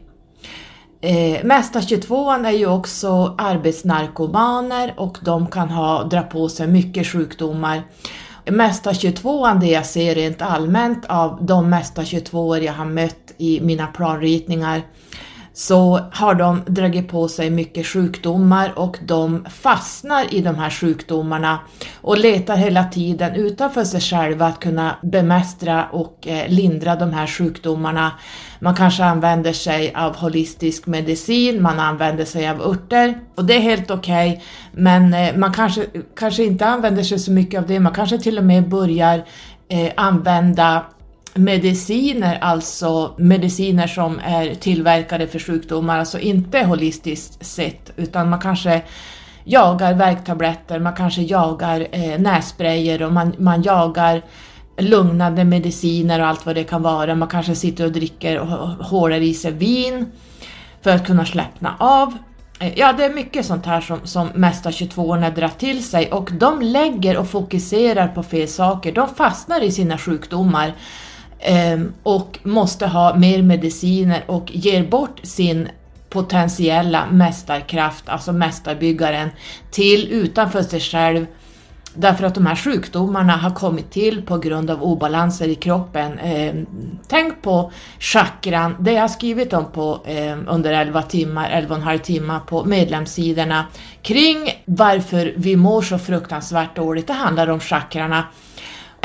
[1.01, 7.07] Eh, Mästa 22 är ju också arbetsnarkomaner och de kan ha, dra på sig mycket
[7.07, 7.81] sjukdomar.
[8.45, 13.61] Mästa 22an, det jag ser rent allmänt av de Mästa 22 jag har mött i
[13.61, 14.81] mina planritningar
[15.53, 21.59] så har de dragit på sig mycket sjukdomar och de fastnar i de här sjukdomarna
[22.01, 27.27] och letar hela tiden utanför sig själva att kunna bemästra och eh, lindra de här
[27.27, 28.11] sjukdomarna.
[28.59, 33.61] Man kanske använder sig av holistisk medicin, man använder sig av örter och det är
[33.61, 35.85] helt okej, okay, men eh, man kanske,
[36.15, 39.23] kanske inte använder sig så mycket av det, man kanske till och med börjar
[39.69, 40.85] eh, använda
[41.35, 48.81] mediciner, alltså mediciner som är tillverkade för sjukdomar, alltså inte holistiskt sett, utan man kanske
[49.43, 54.21] jagar värktabletter, man kanske jagar eh, nässprayer och man, man jagar
[54.77, 57.15] lugnande mediciner och allt vad det kan vara.
[57.15, 58.47] Man kanske sitter och dricker och
[58.85, 60.11] hålar i sig vin
[60.81, 62.17] för att kunna släppna av.
[62.59, 66.29] Eh, ja, det är mycket sånt här som, som mesta 22 drar till sig och
[66.31, 68.91] de lägger och fokuserar på fel saker.
[68.91, 70.73] De fastnar i sina sjukdomar
[71.45, 75.67] Ehm, och måste ha mer mediciner och ger bort sin
[76.09, 79.29] potentiella mästarkraft, alltså mästarbyggaren,
[79.71, 81.25] till utanför sig själv
[81.95, 86.19] Därför att de här sjukdomarna har kommit till på grund av obalanser i kroppen.
[86.19, 86.53] Eh,
[87.07, 92.39] tänk på chakran, det jag har skrivit om på eh, under 11 timmar, 11,5 timmar
[92.39, 93.65] på medlemssidorna
[94.01, 97.07] kring varför vi mår så fruktansvärt dåligt.
[97.07, 98.23] Det handlar om chakrarna.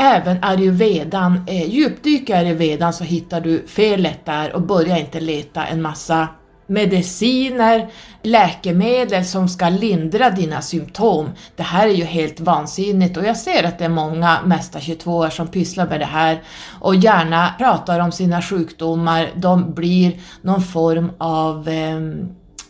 [0.01, 5.65] Även ayurvedan, eh, djupdyker i ayurvedan så hittar du felet där och börja inte leta
[5.65, 6.27] en massa
[6.67, 7.89] mediciner,
[8.23, 11.29] läkemedel som ska lindra dina symptom.
[11.55, 15.29] Det här är ju helt vansinnigt och jag ser att det är många Mästa 22
[15.29, 16.41] som pysslar med det här
[16.79, 19.29] och gärna pratar om sina sjukdomar.
[19.35, 21.99] De blir någon form av eh,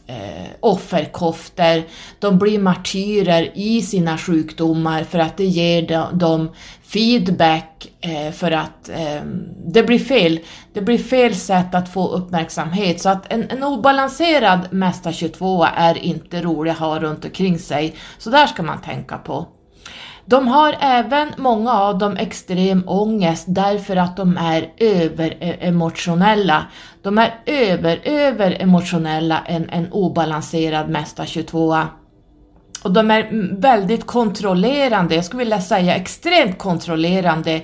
[0.09, 1.83] eh, offerkofter,
[2.19, 6.49] de blir martyrer i sina sjukdomar för att det ger dem
[6.83, 9.21] feedback eh, för att eh,
[9.65, 10.39] det blir fel.
[10.73, 15.97] Det blir fel sätt att få uppmärksamhet så att en, en obalanserad Mästa 22 är
[15.97, 17.95] inte rolig att ha runt omkring sig.
[18.17, 19.47] Så där ska man tänka på.
[20.29, 26.65] De har även, många av dem, extrem ångest därför att de är överemotionella.
[27.01, 31.77] De är över, över emotionella en, en obalanserad Mästa 22
[32.83, 37.61] och de är väldigt kontrollerande, jag skulle vilja säga extremt kontrollerande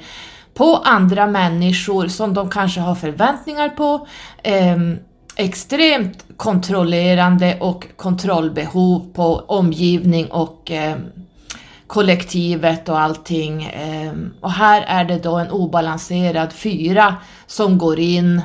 [0.54, 4.08] på andra människor som de kanske har förväntningar på.
[4.44, 4.78] Eh,
[5.36, 10.98] extremt kontrollerande och kontrollbehov på omgivning och eh,
[11.88, 13.64] kollektivet och allting.
[13.74, 17.16] Ehm, och här är det då en obalanserad fyra
[17.48, 18.42] som går in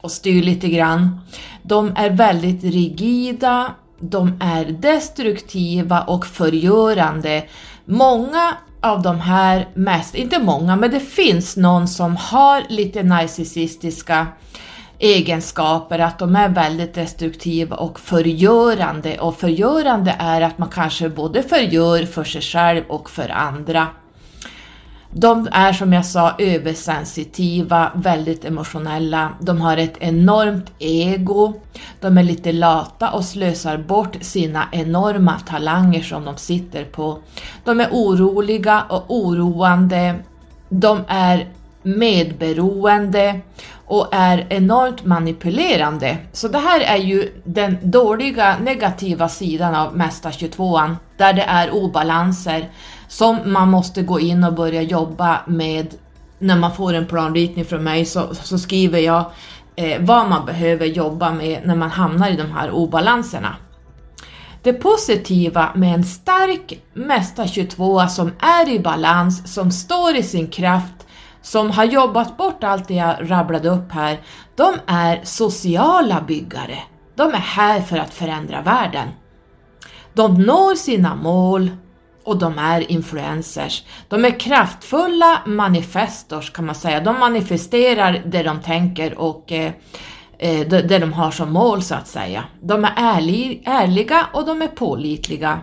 [0.00, 1.20] och styr lite grann.
[1.62, 7.44] De är väldigt rigida, de är destruktiva och förgörande.
[7.84, 14.26] Många av de här mest, inte många, men det finns någon som har lite narcissistiska
[14.98, 19.18] egenskaper, att de är väldigt destruktiva och förgörande.
[19.18, 23.86] Och förgörande är att man kanske både förgör för sig själv och för andra.
[25.12, 31.60] De är som jag sa översensitiva, väldigt emotionella, de har ett enormt ego,
[32.00, 37.18] de är lite lata och slösar bort sina enorma talanger som de sitter på.
[37.64, 40.14] De är oroliga och oroande,
[40.68, 41.48] de är
[41.96, 43.40] medberoende
[43.86, 46.18] och är enormt manipulerande.
[46.32, 52.68] Så det här är ju den dåliga negativa sidan av Mästa22an där det är obalanser
[53.08, 55.94] som man måste gå in och börja jobba med
[56.38, 59.24] när man får en planritning från mig så, så skriver jag
[59.76, 63.56] eh, vad man behöver jobba med när man hamnar i de här obalanserna.
[64.62, 70.48] Det positiva med en stark Mästa 22 som är i balans, som står i sin
[70.48, 70.97] kraft,
[71.42, 74.20] som har jobbat bort allt det jag rabblade upp här,
[74.54, 76.78] de är sociala byggare.
[77.14, 79.08] De är här för att förändra världen.
[80.14, 81.70] De når sina mål,
[82.28, 83.84] och de är influencers.
[84.08, 87.00] De är kraftfulla manifestors kan man säga.
[87.00, 89.72] De manifesterar det de tänker och eh,
[90.38, 92.44] eh det, de har som mål så att säga.
[92.60, 95.60] De är ärliga och de är pålitliga.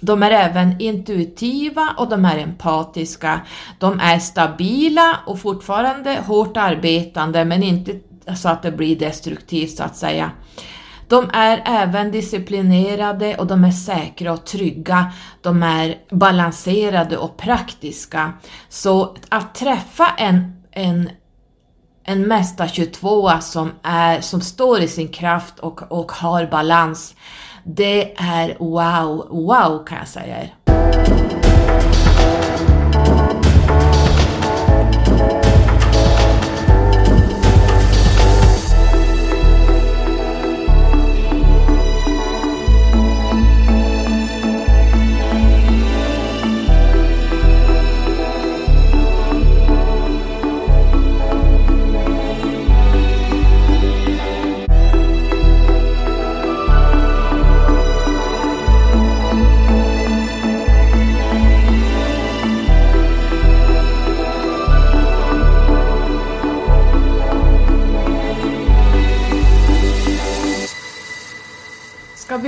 [0.00, 3.40] De är även intuitiva och de är empatiska.
[3.78, 7.92] De är stabila och fortfarande hårt arbetande men inte
[8.36, 10.30] så att det blir destruktivt så att säga.
[11.08, 15.12] De är även disciplinerade och de är säkra och trygga.
[15.42, 18.32] De är balanserade och praktiska.
[18.68, 21.10] Så att träffa en, en
[22.08, 27.14] en Mästa 22 som, är, som står i sin kraft och, och har balans,
[27.70, 30.54] det är wow, wow kan jag säga er.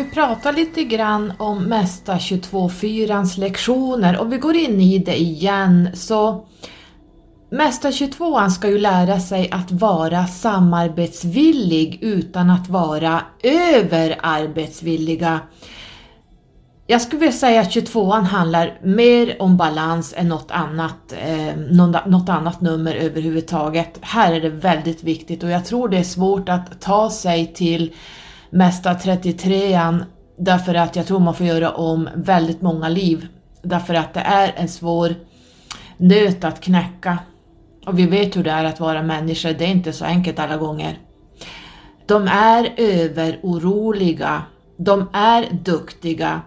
[0.02, 5.88] Vi prata lite grann om Mästa 22-4ans lektioner och vi går in i det igen
[5.94, 6.46] så
[7.50, 15.40] Mästa 22 ska ju lära sig att vara samarbetsvillig utan att vara överarbetsvilliga.
[16.86, 21.56] Jag skulle vilja säga att 22an handlar mer om balans än något annat, eh,
[22.06, 23.98] något annat nummer överhuvudtaget.
[24.00, 27.92] Här är det väldigt viktigt och jag tror det är svårt att ta sig till
[28.50, 30.04] Mesta 33an
[30.38, 33.26] därför att jag tror man får göra om väldigt många liv.
[33.62, 35.14] Därför att det är en svår
[35.96, 37.18] nöt att knäcka.
[37.86, 40.56] Och vi vet hur det är att vara människa, det är inte så enkelt alla
[40.56, 40.98] gånger.
[42.06, 44.42] De är överoroliga,
[44.76, 46.40] de är duktiga,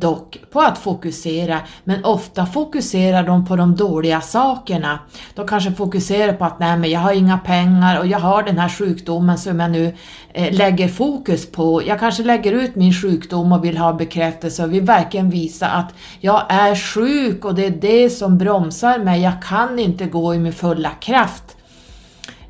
[0.00, 4.98] dock på att fokusera, men ofta fokuserar de på de dåliga sakerna.
[5.34, 8.58] De kanske fokuserar på att nej men jag har inga pengar och jag har den
[8.58, 9.94] här sjukdomen som jag nu
[10.32, 11.82] eh, lägger fokus på.
[11.86, 15.94] Jag kanske lägger ut min sjukdom och vill ha bekräftelse och vill verkligen visa att
[16.20, 19.22] jag är sjuk och det är det som bromsar mig.
[19.22, 21.56] Jag kan inte gå i min fulla kraft.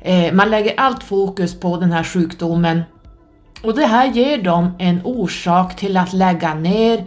[0.01, 2.81] Eh, man lägger allt fokus på den här sjukdomen
[3.63, 7.05] och det här ger dem en orsak till att lägga ner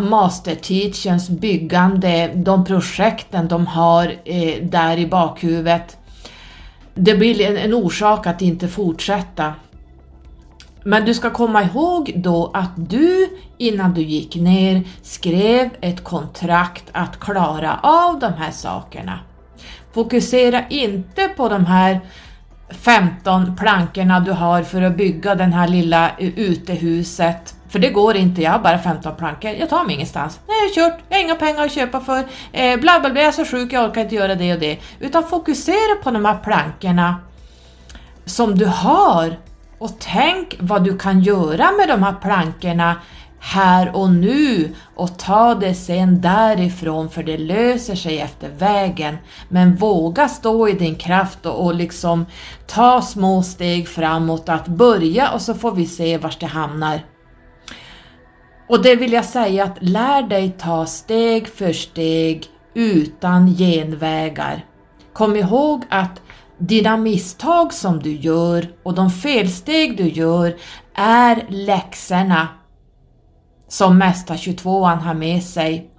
[0.00, 5.96] masterteachens byggande, de projekten de har eh, där i bakhuvudet.
[6.94, 9.54] Det blir en, en orsak att inte fortsätta.
[10.84, 16.84] Men du ska komma ihåg då att du innan du gick ner skrev ett kontrakt
[16.92, 19.18] att klara av de här sakerna.
[19.92, 22.00] Fokusera inte på de här
[22.70, 28.16] 15 plankorna du har för att bygga det här lilla eh, utehuset för det går
[28.16, 30.40] inte, jag har bara 15 plankor, jag tar mig ingenstans.
[30.46, 33.20] Nej, jag har kört, jag har inga pengar att köpa för, eh, bla bla bla,
[33.20, 34.78] jag är så sjuk, jag orkar inte göra det och det.
[35.00, 37.16] Utan fokusera på de här plankorna
[38.24, 39.36] som du har
[39.78, 42.96] och tänk vad du kan göra med de här plankorna
[43.38, 49.16] här och nu och ta det sen därifrån för det löser sig efter vägen.
[49.48, 52.26] Men våga stå i din kraft och, och liksom
[52.66, 57.00] ta små steg framåt att börja och så får vi se vart det hamnar.
[58.68, 64.64] Och det vill jag säga att lär dig ta steg för steg utan genvägar.
[65.12, 66.22] Kom ihåg att
[66.58, 70.56] dina misstag som du gör och de felsteg du gör
[70.94, 72.48] är läxorna
[73.68, 75.90] som Mästa 22an har med sig.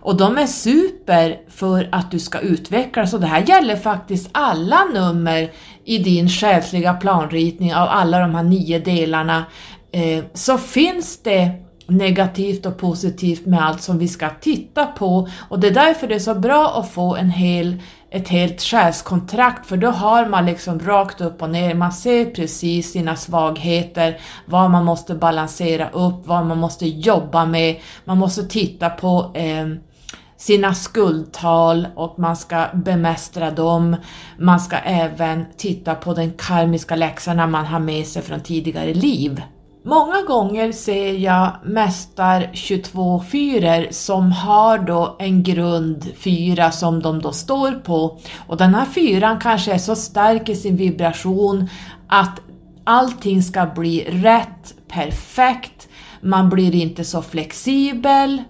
[0.00, 4.84] Och de är super för att du ska utvecklas och det här gäller faktiskt alla
[4.84, 5.50] nummer
[5.84, 9.44] i din själsliga planritning av alla de här nio delarna.
[9.92, 15.60] Eh, så finns det negativt och positivt med allt som vi ska titta på och
[15.60, 19.76] det är därför det är så bra att få en hel, ett helt själskontrakt för
[19.76, 24.84] då har man liksom rakt upp och ner, man ser precis sina svagheter, vad man
[24.84, 29.66] måste balansera upp, vad man måste jobba med, man måste titta på eh,
[30.36, 33.96] sina skuldtal och man ska bemästra dem.
[34.38, 39.42] Man ska även titta på den karmiska läxorna man har med sig från tidigare liv.
[39.88, 47.22] Många gånger ser jag mästar 22 fyror som har då en grund fyra som de
[47.22, 48.20] då står på.
[48.46, 51.68] Och den här fyran kanske är så stark i sin vibration
[52.08, 52.40] att
[52.84, 55.88] allting ska bli rätt, perfekt,
[56.20, 58.42] man blir inte så flexibel,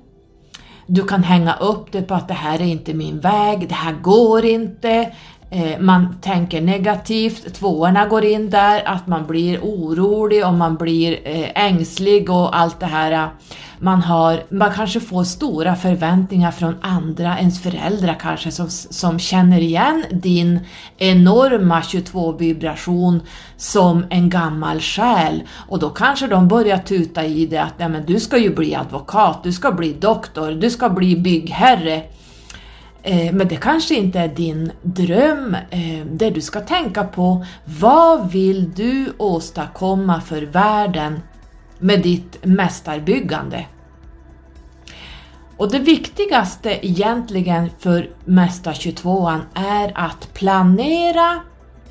[0.86, 3.92] du kan hänga upp det på att det här är inte min väg, det här
[3.92, 5.12] går inte,
[5.50, 11.18] Eh, man tänker negativt, tvåorna går in där, att man blir orolig och man blir
[11.24, 13.30] eh, ängslig och allt det här.
[13.78, 19.60] Man, har, man kanske får stora förväntningar från andra, ens föräldrar kanske, som, som känner
[19.60, 20.60] igen din
[20.98, 23.20] enorma 22-vibration
[23.56, 25.42] som en gammal själ.
[25.68, 28.74] Och då kanske de börjar tuta i det att Nej, men du ska ju bli
[28.74, 32.02] advokat, du ska bli doktor, du ska bli byggherre.
[33.02, 35.54] Eh, men det kanske inte är din dröm.
[35.70, 41.22] Eh, det du ska tänka på, vad vill du åstadkomma för världen
[41.78, 43.66] med ditt mästarbyggande?
[45.56, 51.40] Och det viktigaste egentligen för Mästar 22an är att planera,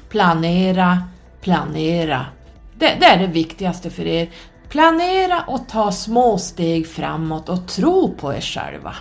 [0.10, 1.04] planera,
[1.42, 2.26] planera.
[2.74, 4.30] Det, det, är det viktigaste för er.
[4.70, 8.96] Planera och ta små steg framåt och tro på er själva.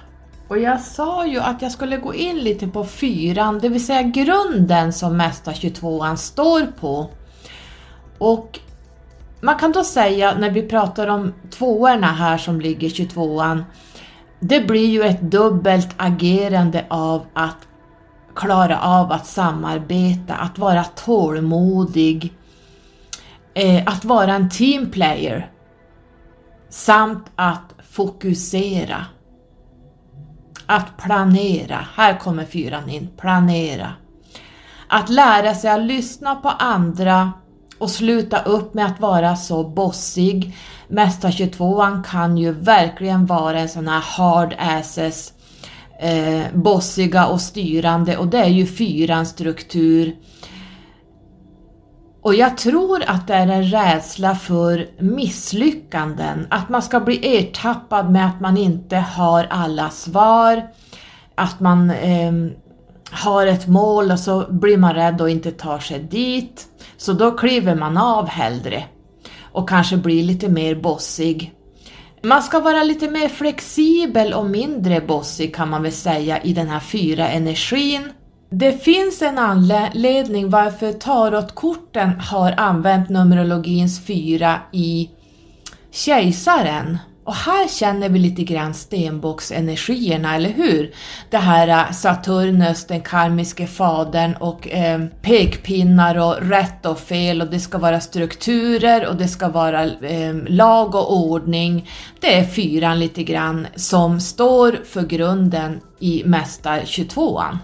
[0.48, 4.02] Och jag sa ju att jag skulle gå in lite på fyran, det vill säga
[4.02, 7.10] grunden som Mästa 22an står på.
[8.18, 8.60] Och
[9.40, 13.64] man kan då säga, när vi pratar om tvåorna här som ligger 22an,
[14.40, 17.68] det blir ju ett dubbelt agerande av att
[18.34, 22.32] klara av att samarbeta, att vara tålmodig,
[23.54, 25.50] eh, att vara en teamplayer.
[26.68, 29.06] samt att fokusera.
[30.66, 33.92] Att planera, här kommer fyran in, planera.
[34.88, 37.32] Att lära sig att lyssna på andra
[37.78, 40.56] och sluta upp med att vara så bossig.
[40.88, 45.32] Mästa 22an kan ju verkligen vara en sån här hard asses,
[46.00, 50.16] eh, bossiga och styrande och det är ju fyrans struktur.
[52.26, 58.10] Och jag tror att det är en rädsla för misslyckanden, att man ska bli ertappad
[58.10, 60.68] med att man inte har alla svar,
[61.34, 62.32] att man eh,
[63.10, 66.66] har ett mål och så blir man rädd och inte tar sig dit.
[66.96, 68.84] Så då kliver man av hellre
[69.42, 71.52] och kanske blir lite mer bossig.
[72.22, 76.68] Man ska vara lite mer flexibel och mindre bossig kan man väl säga i den
[76.68, 78.12] här fyra energin.
[78.50, 85.10] Det finns en anledning varför tarotkorten har använt Numerologins fyra i
[85.90, 86.98] Kejsaren.
[87.24, 90.94] Och här känner vi lite grann stenbocksenergierna, eller hur?
[91.30, 97.50] Det här äh, Saturnus, den karmiske fadern och eh, pekpinnar och rätt och fel och
[97.50, 101.90] det ska vara strukturer och det ska vara eh, lag och ordning.
[102.20, 107.58] Det är fyran lite grann som står för grunden i Mästar 22an.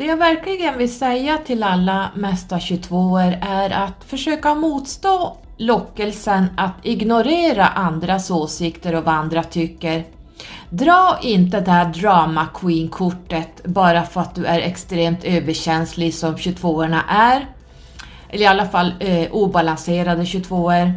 [0.00, 6.74] Det jag verkligen vill säga till alla Mästar 22 är att försöka motstå lockelsen att
[6.82, 10.04] ignorera andras åsikter och vad andra tycker.
[10.70, 17.00] Dra inte det här drama queen-kortet bara för att du är extremt överkänslig som 22orna
[17.08, 17.46] är.
[18.28, 20.92] Eller i alla fall eh, obalanserade 22or.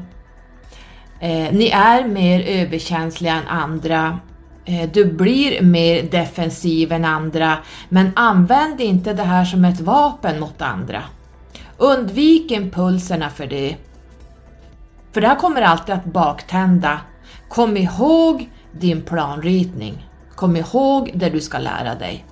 [1.19, 4.19] Eh, ni är mer överkänsliga än andra.
[4.65, 7.57] Eh, du blir mer defensiv än andra,
[7.89, 11.03] men använd inte det här som ett vapen mot andra.
[11.77, 13.75] Undvik impulserna för det.
[15.11, 16.99] För det här kommer alltid att baktända.
[17.49, 20.07] Kom ihåg din planritning.
[20.35, 22.25] Kom ihåg det du ska lära dig.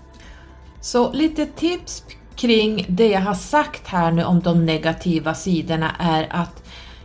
[0.81, 2.03] Så lite tips
[2.35, 6.60] kring det jag har sagt här nu om de negativa sidorna är att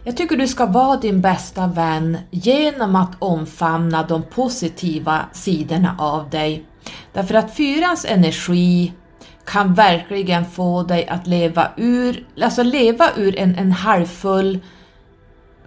[0.06, 6.30] jag tycker du ska vara din bästa vän genom att omfamna de positiva sidorna av
[6.30, 6.64] dig.
[7.12, 8.92] Därför att fyrans energi
[9.46, 14.58] kan verkligen få dig att leva ur, alltså leva ur en, en halvfull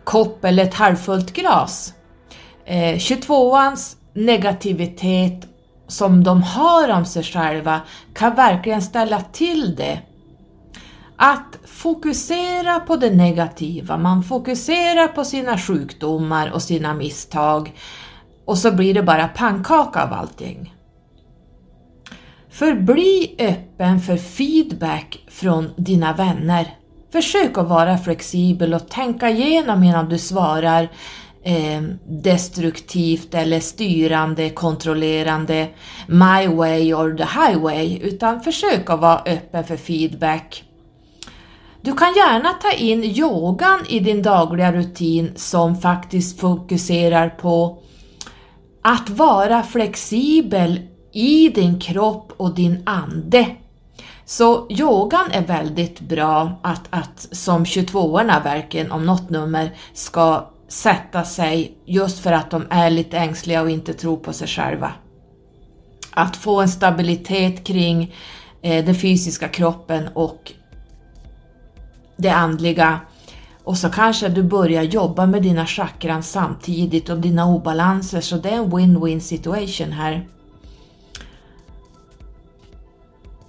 [0.04, 1.94] kopp eller ett halvfullt glas.
[2.66, 5.48] Eh, 22ans negativitet
[5.88, 7.82] som de har om sig själva
[8.14, 10.00] kan verkligen ställa till det.
[11.16, 17.74] Att fokusera på det negativa, man fokuserar på sina sjukdomar och sina misstag
[18.46, 20.76] och så blir det bara pannkaka av allting.
[22.50, 26.68] Förbli öppen för feedback från dina vänner.
[27.12, 30.90] Försök att vara flexibel och tänka igenom innan du svarar
[31.44, 35.68] eh, destruktivt eller styrande, kontrollerande,
[36.08, 40.64] my way or the highway, utan försök att vara öppen för feedback.
[41.82, 47.78] Du kan gärna ta in yogan i din dagliga rutin som faktiskt fokuserar på
[48.82, 50.80] att vara flexibel
[51.14, 53.56] i din kropp och din ande.
[54.26, 61.24] Så yogan är väldigt bra att, att som 22orna verkligen om något nummer ska sätta
[61.24, 64.92] sig just för att de är lite ängsliga och inte tror på sig själva.
[66.12, 68.16] Att få en stabilitet kring
[68.62, 70.54] eh, den fysiska kroppen och
[72.20, 73.00] det andliga
[73.64, 78.50] och så kanske du börjar jobba med dina chakran samtidigt och dina obalanser så det
[78.50, 80.28] är en win-win situation här.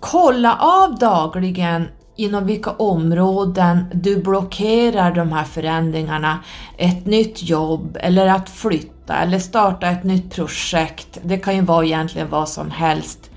[0.01, 6.39] Kolla av dagligen inom vilka områden du blockerar de här förändringarna.
[6.77, 11.19] Ett nytt jobb eller att flytta eller starta ett nytt projekt.
[11.23, 13.30] Det kan ju vara egentligen vad som helst.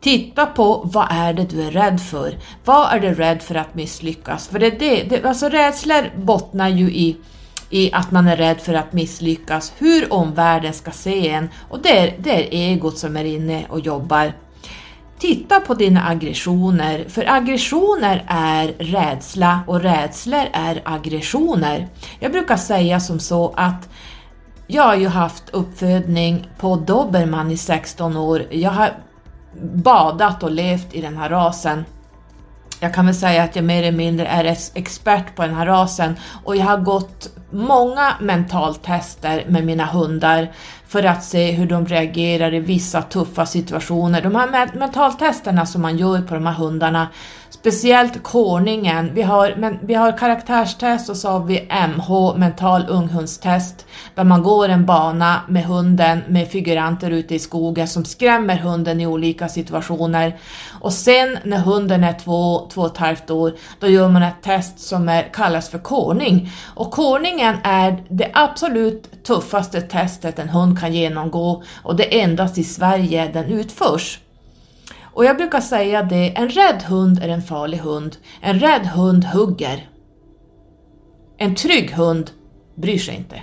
[0.00, 2.38] Titta på vad är det du är rädd för?
[2.64, 4.48] Vad är du rädd för att misslyckas?
[4.48, 7.16] För det, det, det, alltså rädslor bottnar ju i,
[7.70, 11.98] i att man är rädd för att misslyckas, hur omvärlden ska se en och det
[11.98, 14.32] är, det är egot som är inne och jobbar.
[15.18, 21.88] Titta på dina aggressioner, för aggressioner är rädsla och rädslor är aggressioner.
[22.18, 23.88] Jag brukar säga som så att
[24.66, 28.46] jag har ju haft uppfödning på dobermann i 16 år.
[28.50, 28.94] Jag har
[29.62, 31.84] badat och levt i den här rasen.
[32.80, 36.16] Jag kan väl säga att jag mer eller mindre är expert på den här rasen
[36.44, 40.50] och jag har gått många mentaltester med mina hundar
[40.90, 44.22] för att se hur de reagerar i vissa tuffa situationer.
[44.22, 47.08] De här mentaltesterna som man gör på de här hundarna,
[47.50, 53.86] speciellt korningen, vi har, men, vi har karaktärstest och så har vi MH, mental unghundstest,
[54.14, 59.00] där man går en bana med hunden med figuranter ute i skogen som skrämmer hunden
[59.00, 60.38] i olika situationer.
[60.80, 64.42] Och sen när hunden är två, två och ett halvt år, då gör man ett
[64.42, 66.50] test som är, kallas för korning.
[66.74, 72.58] Och korningen är det absolut tuffaste testet en hund kan genomgå och det är endast
[72.58, 74.20] i Sverige den utförs.
[75.12, 78.16] Och jag brukar säga det, en rädd hund är en farlig hund.
[78.40, 79.88] En rädd hund hugger.
[81.38, 82.30] En trygg hund
[82.74, 83.42] bryr sig inte.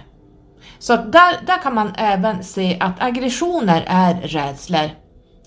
[0.80, 4.90] Så där, där kan man även se att aggressioner är rädslor.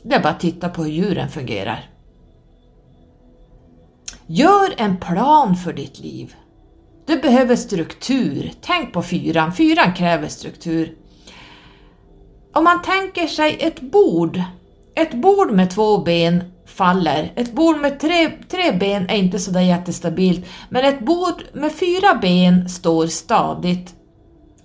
[0.03, 1.91] Det är bara att titta på hur djuren fungerar.
[4.26, 6.34] Gör en plan för ditt liv.
[7.07, 8.53] Du behöver struktur.
[8.61, 9.53] Tänk på fyran.
[9.53, 10.95] Fyran kräver struktur.
[12.53, 14.43] Om man tänker sig ett bord.
[14.95, 17.33] Ett bord med två ben faller.
[17.37, 22.15] Ett bord med tre, tre ben är inte sådär jättestabilt, men ett bord med fyra
[22.23, 23.95] ben står stadigt.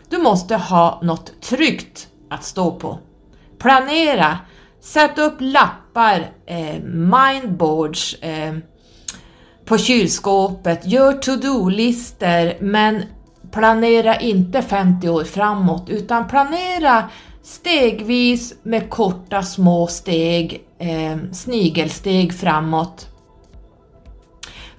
[0.10, 3.00] Du måste ha något tryggt att stå på.
[3.60, 4.38] Planera,
[4.82, 8.56] sätt upp lappar, eh, mindboards eh,
[9.66, 13.04] på kylskåpet, gör to-do-listor men
[13.52, 17.10] planera inte 50 år framåt utan planera
[17.46, 23.08] stegvis med korta små steg, eh, snigelsteg framåt.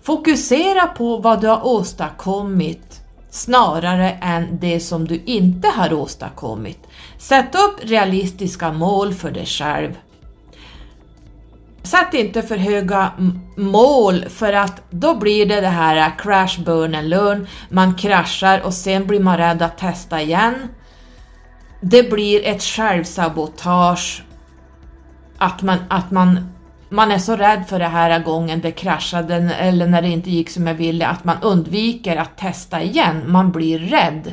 [0.03, 3.01] Fokusera på vad du har åstadkommit
[3.31, 6.79] snarare än det som du inte har åstadkommit.
[7.19, 9.95] Sätt upp realistiska mål för dig själv.
[11.83, 13.12] Sätt inte för höga
[13.57, 17.47] mål för att då blir det det här crash, burn and learn.
[17.69, 20.69] Man kraschar och sen blir man rädd att testa igen.
[21.81, 24.22] Det blir ett självsabotage.
[25.39, 26.49] Att man, att man
[26.89, 30.51] man är så rädd för det här gången det kraschade eller när det inte gick
[30.51, 34.33] som jag ville att man undviker att testa igen, man blir rädd.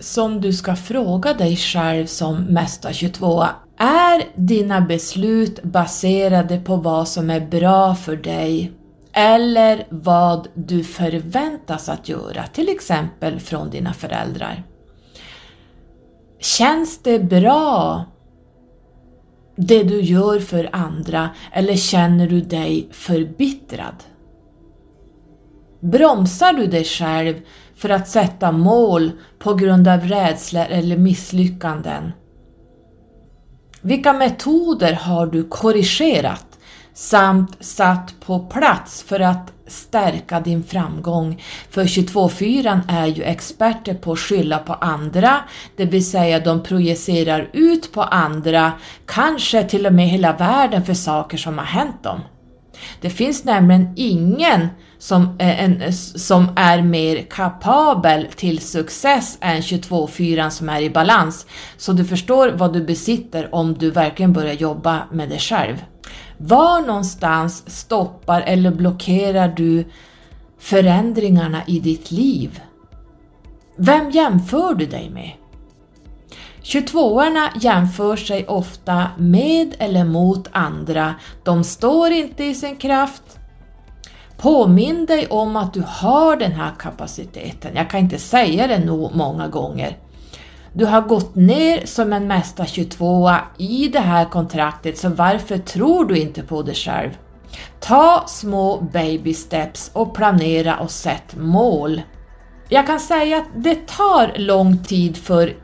[0.00, 3.44] Som du ska fråga dig själv som Mästa 22.
[3.78, 8.72] Är dina beslut baserade på vad som är bra för dig
[9.12, 14.62] eller vad du förväntas att göra, till exempel från dina föräldrar?
[16.40, 18.04] Känns det bra
[19.56, 23.94] det du gör för andra eller känner du dig förbittrad?
[25.80, 27.34] Bromsar du dig själv
[27.76, 32.12] för att sätta mål på grund av rädslor eller misslyckanden?
[33.80, 36.46] Vilka metoder har du korrigerat
[36.94, 41.42] samt satt på plats för att stärka din framgång?
[41.70, 45.40] För 22-4 är ju experter på att skylla på andra,
[45.76, 48.72] det vill säga de projicerar ut på andra,
[49.06, 52.20] kanske till och med hela världen för saker som har hänt dem.
[53.00, 54.68] Det finns nämligen ingen
[54.98, 61.46] som, är, en, som är mer kapabel till success än 22-4 som är i balans.
[61.76, 65.84] Så du förstår vad du besitter om du verkligen börjar jobba med dig själv.
[66.38, 69.84] Var någonstans stoppar eller blockerar du
[70.58, 72.60] förändringarna i ditt liv?
[73.76, 75.30] Vem jämför du dig med?
[76.62, 83.38] 22orna jämför sig ofta med eller mot andra, de står inte i sin kraft.
[84.38, 89.14] Påminn dig om att du har den här kapaciteten, jag kan inte säga det nog
[89.14, 89.96] många gånger.
[90.72, 96.04] Du har gått ner som en Mästa 22 i det här kontraktet, så varför tror
[96.04, 97.10] du inte på dig själv?
[97.80, 102.02] Ta små baby steps och planera och sätt mål.
[102.68, 105.56] Jag kan säga att det tar lång tid för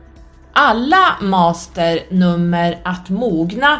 [0.53, 3.79] alla masternummer att mogna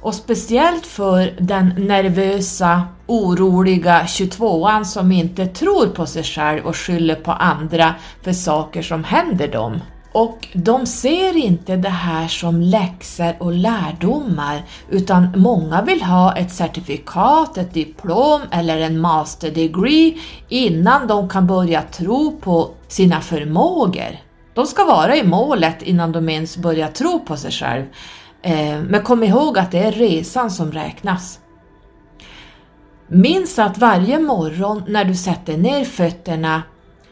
[0.00, 7.14] och speciellt för den nervösa, oroliga 22an som inte tror på sig själv och skyller
[7.14, 9.80] på andra för saker som händer dem.
[10.12, 16.52] Och de ser inte det här som läxor och lärdomar utan många vill ha ett
[16.52, 24.20] certifikat, ett diplom eller en master degree innan de kan börja tro på sina förmågor.
[24.54, 27.84] De ska vara i målet innan de ens börjar tro på sig själv.
[28.42, 31.38] Eh, men kom ihåg att det är resan som räknas.
[33.08, 36.62] Minns att varje morgon när du sätter ner fötterna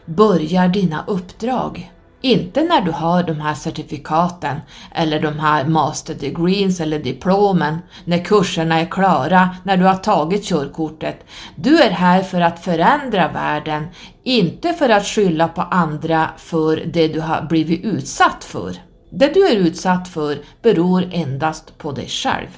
[0.07, 1.91] börjar dina uppdrag.
[2.21, 4.57] Inte när du har de här certifikaten
[4.95, 10.45] eller de här master degrees eller diplomen, när kurserna är klara, när du har tagit
[10.45, 11.27] körkortet.
[11.57, 13.87] Du är här för att förändra världen,
[14.23, 18.77] inte för att skylla på andra för det du har blivit utsatt för.
[19.11, 22.49] Det du är utsatt för beror endast på dig själv.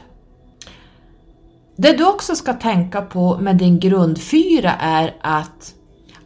[1.77, 5.74] Det du också ska tänka på med din grundfyra är att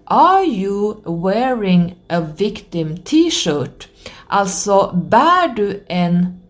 [0.05, 3.89] Are you wearing a victim t-shirt?
[4.27, 6.41] Alltså, bär du en,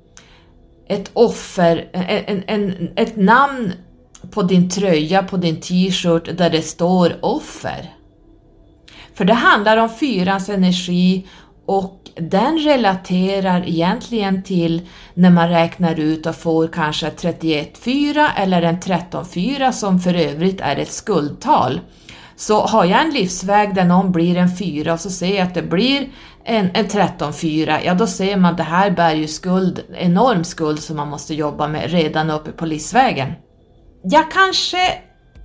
[0.89, 3.73] ett offer, en, en, ett namn
[4.31, 7.95] på din tröja, på din t-shirt där det står offer?
[9.15, 11.27] För det handlar om fyrans energi
[11.71, 18.81] och den relaterar egentligen till när man räknar ut och får kanske 31,4 eller en
[18.81, 21.81] 13,4 som för övrigt är ett skuldtal.
[22.37, 25.55] Så har jag en livsväg där någon blir en 4 och så ser jag att
[25.55, 26.09] det blir
[26.45, 30.83] en, en 13,4, ja då ser man att det här bär ju skuld, enorm skuld
[30.83, 33.33] som man måste jobba med redan uppe på livsvägen.
[34.03, 34.79] Jag kanske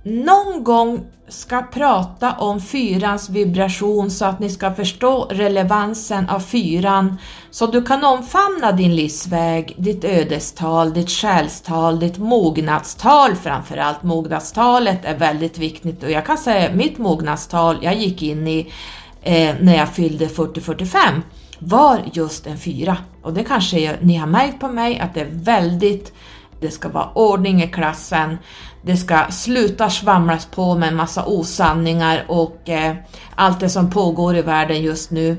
[0.06, 7.16] någon gång ska prata om fyrans vibration så att ni ska förstå relevansen av fyran
[7.50, 14.02] så du kan omfamna din livsväg, ditt ödestal, ditt själstal, ditt mognadstal framförallt.
[14.02, 18.72] Mognadstalet är väldigt viktigt och jag kan säga mitt mognadstal jag gick in i
[19.22, 20.96] eh, när jag fyllde 40-45
[21.58, 25.30] var just en fyra och det kanske ni har märkt på mig att det är
[25.30, 26.12] väldigt
[26.60, 28.38] det ska vara ordning i klassen,
[28.82, 32.96] det ska sluta svamlas på med en massa osanningar och eh,
[33.34, 35.36] allt det som pågår i världen just nu.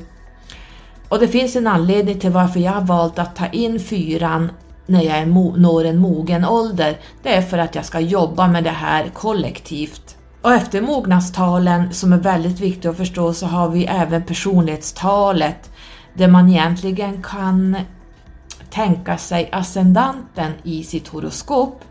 [1.09, 4.51] Och det finns en anledning till varför jag har valt att ta in fyran
[4.85, 6.97] när jag når en mogen ålder.
[7.23, 10.17] Det är för att jag ska jobba med det här kollektivt.
[10.41, 15.71] Och efter mognadstalen, som är väldigt viktigt att förstå, så har vi även personlighetstalet
[16.13, 17.77] där man egentligen kan
[18.69, 21.83] tänka sig ascendanten i sitt horoskop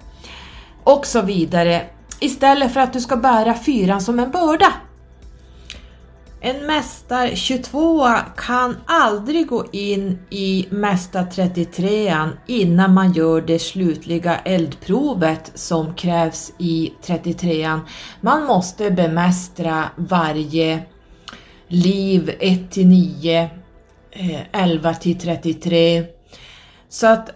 [0.85, 1.83] och så vidare.
[2.21, 4.73] Istället för att du ska bära fyran som en börda.
[6.41, 8.07] En mästar 22
[8.37, 12.15] kan aldrig gå in i mästar 33
[12.47, 17.81] innan man gör det slutliga eldprovet som krävs i 33
[18.21, 20.83] Man måste bemästra varje
[21.69, 23.51] liv 1 till 9,
[24.53, 26.16] 11 eh, till 33
[26.89, 27.31] så att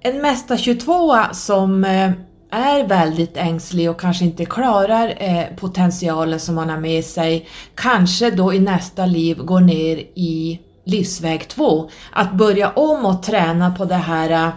[0.00, 2.10] en mästa 22 som eh,
[2.50, 8.30] är väldigt ängslig och kanske inte klarar eh, potentialen som man har med sig, kanske
[8.30, 11.90] då i nästa liv går ner i livsväg 2.
[12.12, 14.52] Att börja om och träna på det här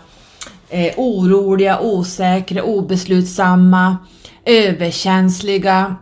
[0.69, 3.97] eh, oroliga, osäkra, obeslutsamma,
[4.45, 5.95] överkänsliga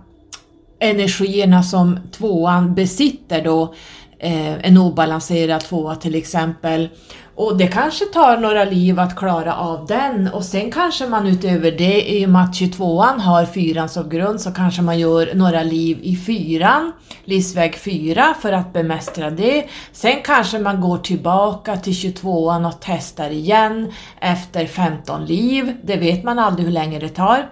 [0.80, 3.74] energierna som tvåan besitter då,
[4.20, 6.89] eh, en obalanserad tvåa till exempel.
[7.36, 11.72] Och det kanske tar några liv att klara av den och sen kanske man utöver
[11.72, 15.64] det, i och med att 22an har fyran som grund, så kanske man gör några
[15.64, 16.92] liv i fyran,
[17.26, 19.66] livsväg 4 för att bemästra det.
[19.92, 26.24] Sen kanske man går tillbaka till 22an och testar igen efter 15 liv, det vet
[26.24, 27.50] man aldrig hur länge det tar.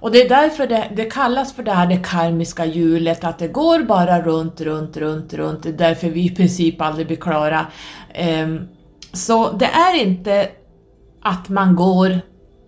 [0.00, 3.48] Och det är därför det, det, kallas för det här det karmiska hjulet, att det
[3.48, 5.62] går bara runt, runt, runt, runt.
[5.62, 7.66] Det är därför vi i princip aldrig blir klara.
[8.42, 8.68] Um,
[9.12, 10.48] så det är inte
[11.22, 12.20] att man går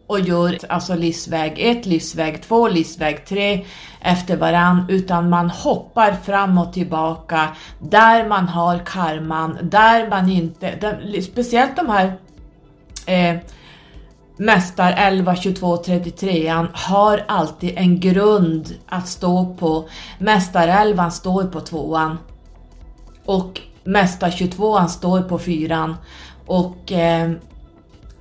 [0.06, 3.64] och gör alltså livsväg 1, livsväg 2, livsväg 3
[4.00, 10.76] efter varann utan man hoppar fram och tillbaka där man har karman, där man inte,
[10.76, 12.18] där, speciellt de här
[13.06, 13.36] eh,
[14.36, 19.88] Mästar 11, 22, 33 har alltid en grund att stå på.
[20.18, 22.18] Mästar 11 står på tvåan
[23.24, 25.96] och Mästar 22 står på fyran
[26.46, 27.30] och eh,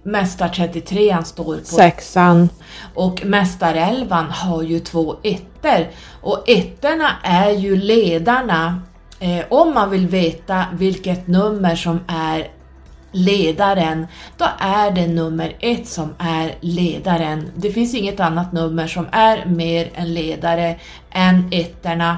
[0.04, 2.50] Mästar 33 står på sexan.
[2.94, 5.88] Och Mästarelvan har ju två ettor.
[6.22, 8.82] Och ettorna är ju ledarna.
[9.20, 12.48] Eh, om man vill veta vilket nummer som är
[13.12, 14.08] ledaren,
[14.38, 17.52] då är det nummer ett som är ledaren.
[17.56, 20.80] Det finns inget annat nummer som är mer en ledare
[21.12, 22.18] än ettorna.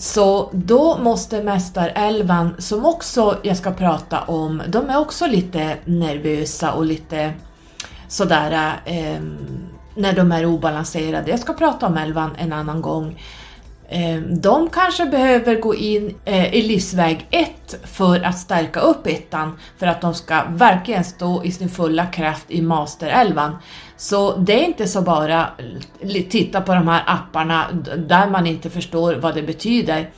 [0.00, 6.72] Så då måste Mästarälvan, som också jag ska prata om, de är också lite nervösa
[6.72, 7.32] och lite
[8.08, 9.20] sådär eh,
[9.94, 11.30] när de är obalanserade.
[11.30, 13.22] Jag ska prata om älvan en annan gång.
[13.92, 17.50] Eh, de kanske behöver gå in eh, i livsväg 1
[17.84, 22.44] för att stärka upp ettan för att de ska verkligen stå i sin fulla kraft
[22.48, 23.56] i masterälvan.
[23.96, 25.46] Så det är inte så bara
[26.30, 27.66] titta på de här apparna
[28.08, 30.10] där man inte förstår vad det betyder.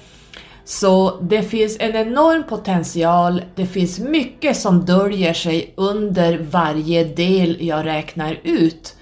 [0.64, 7.56] Så det finns en enorm potential, det finns mycket som döljer sig under varje del
[7.66, 8.96] jag räknar ut.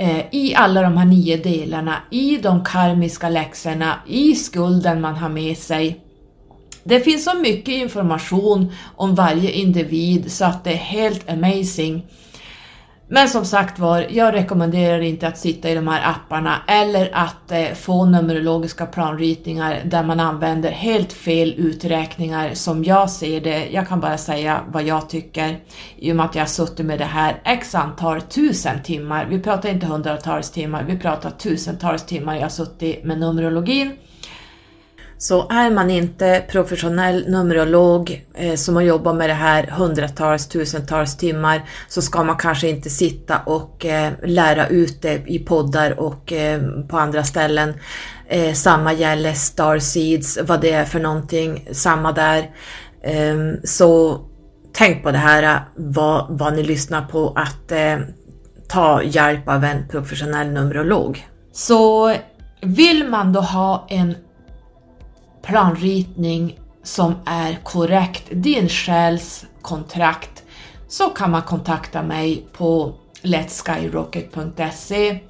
[0.00, 5.28] Eh, I alla de här nio delarna, i de karmiska läxorna, i skulden man har
[5.28, 6.00] med sig.
[6.84, 12.06] Det finns så mycket information om varje individ så att det är helt amazing.
[13.12, 17.52] Men som sagt var, jag rekommenderar inte att sitta i de här apparna eller att
[17.52, 23.68] eh, få numerologiska planritningar där man använder helt fel uträkningar som jag ser det.
[23.70, 25.60] Jag kan bara säga vad jag tycker
[25.96, 29.26] i och med att jag har suttit med det här x antal tusen timmar.
[29.30, 33.92] Vi pratar inte hundratals timmar, vi pratar tusentals timmar jag har suttit med numerologin.
[35.20, 41.16] Så är man inte professionell numerolog eh, som har jobbat med det här hundratals, tusentals
[41.16, 46.32] timmar så ska man kanske inte sitta och eh, lära ut det i poddar och
[46.32, 47.74] eh, på andra ställen.
[48.28, 52.50] Eh, samma gäller Starseeds, vad det är för någonting, samma där.
[53.04, 54.20] Ehm, så
[54.72, 57.98] tänk på det här, vad, vad ni lyssnar på, att eh,
[58.68, 61.26] ta hjälp av en professionell numerolog.
[61.52, 62.14] Så
[62.60, 64.14] vill man då ha en
[65.42, 70.42] planritning som är korrekt, din själs kontrakt,
[70.88, 75.20] så kan man kontakta mig på letskyrocket.se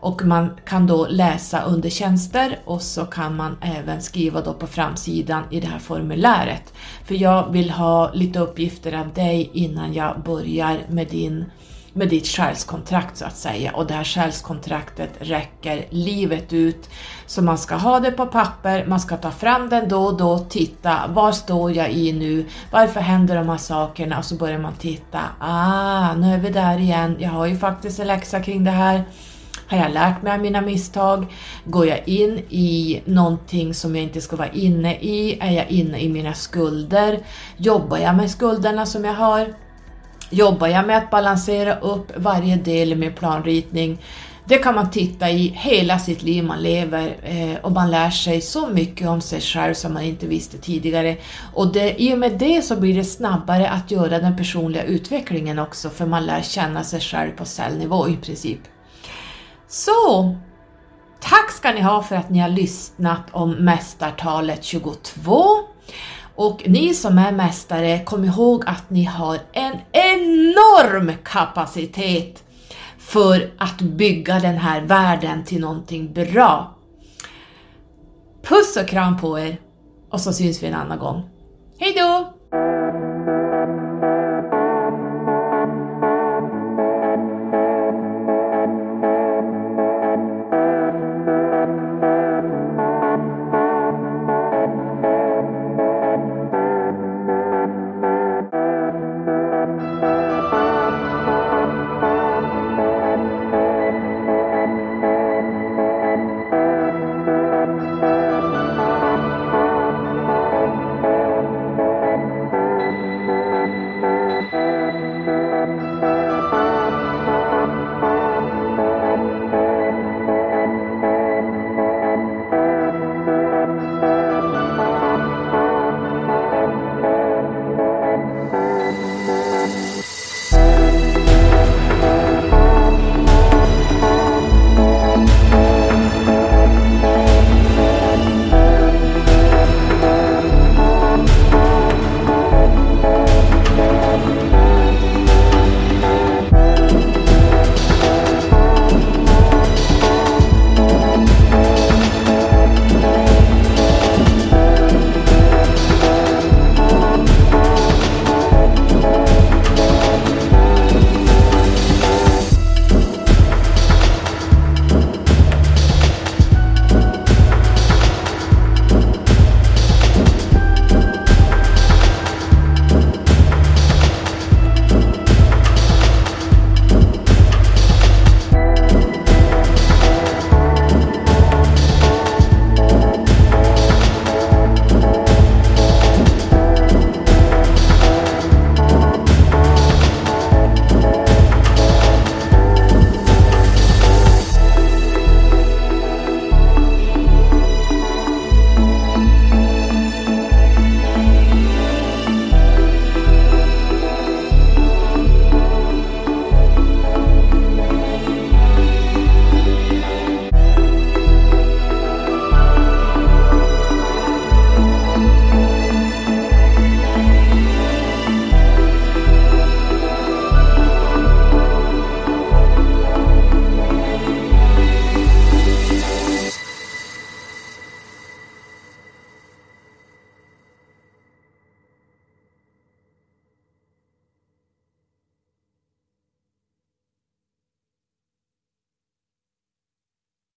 [0.00, 4.66] och man kan då läsa under tjänster och så kan man även skriva då på
[4.66, 6.72] framsidan i det här formuläret.
[7.04, 11.44] För jag vill ha lite uppgifter av dig innan jag börjar med din
[11.96, 16.90] med ditt själskontrakt så att säga och det här själskontraktet räcker livet ut.
[17.26, 20.38] Så man ska ha det på papper, man ska ta fram den då och då,
[20.38, 24.74] titta, var står jag i nu, varför händer de här sakerna och så börjar man
[24.74, 28.70] titta, ah, nu är vi där igen, jag har ju faktiskt en läxa kring det
[28.70, 29.04] här.
[29.68, 31.26] Har jag lärt mig av mina misstag?
[31.64, 35.38] Går jag in i någonting som jag inte ska vara inne i?
[35.40, 37.18] Är jag inne i mina skulder?
[37.56, 39.65] Jobbar jag med skulderna som jag har?
[40.30, 43.98] Jobbar jag med att balansera upp varje del med planritning?
[44.48, 48.40] Det kan man titta i hela sitt liv man lever eh, och man lär sig
[48.40, 51.16] så mycket om sig själv som man inte visste tidigare.
[51.54, 55.58] Och det, i och med det så blir det snabbare att göra den personliga utvecklingen
[55.58, 58.60] också för man lär känna sig själv på cellnivå i princip.
[59.68, 60.34] Så,
[61.20, 65.44] tack ska ni ha för att ni har lyssnat om Mästartalet 22.
[66.36, 72.44] Och ni som är mästare, kom ihåg att ni har en enorm kapacitet
[72.98, 76.74] för att bygga den här världen till någonting bra.
[78.42, 79.60] Puss och kram på er
[80.10, 81.22] och så syns vi en annan gång.
[81.78, 82.32] Hejdå!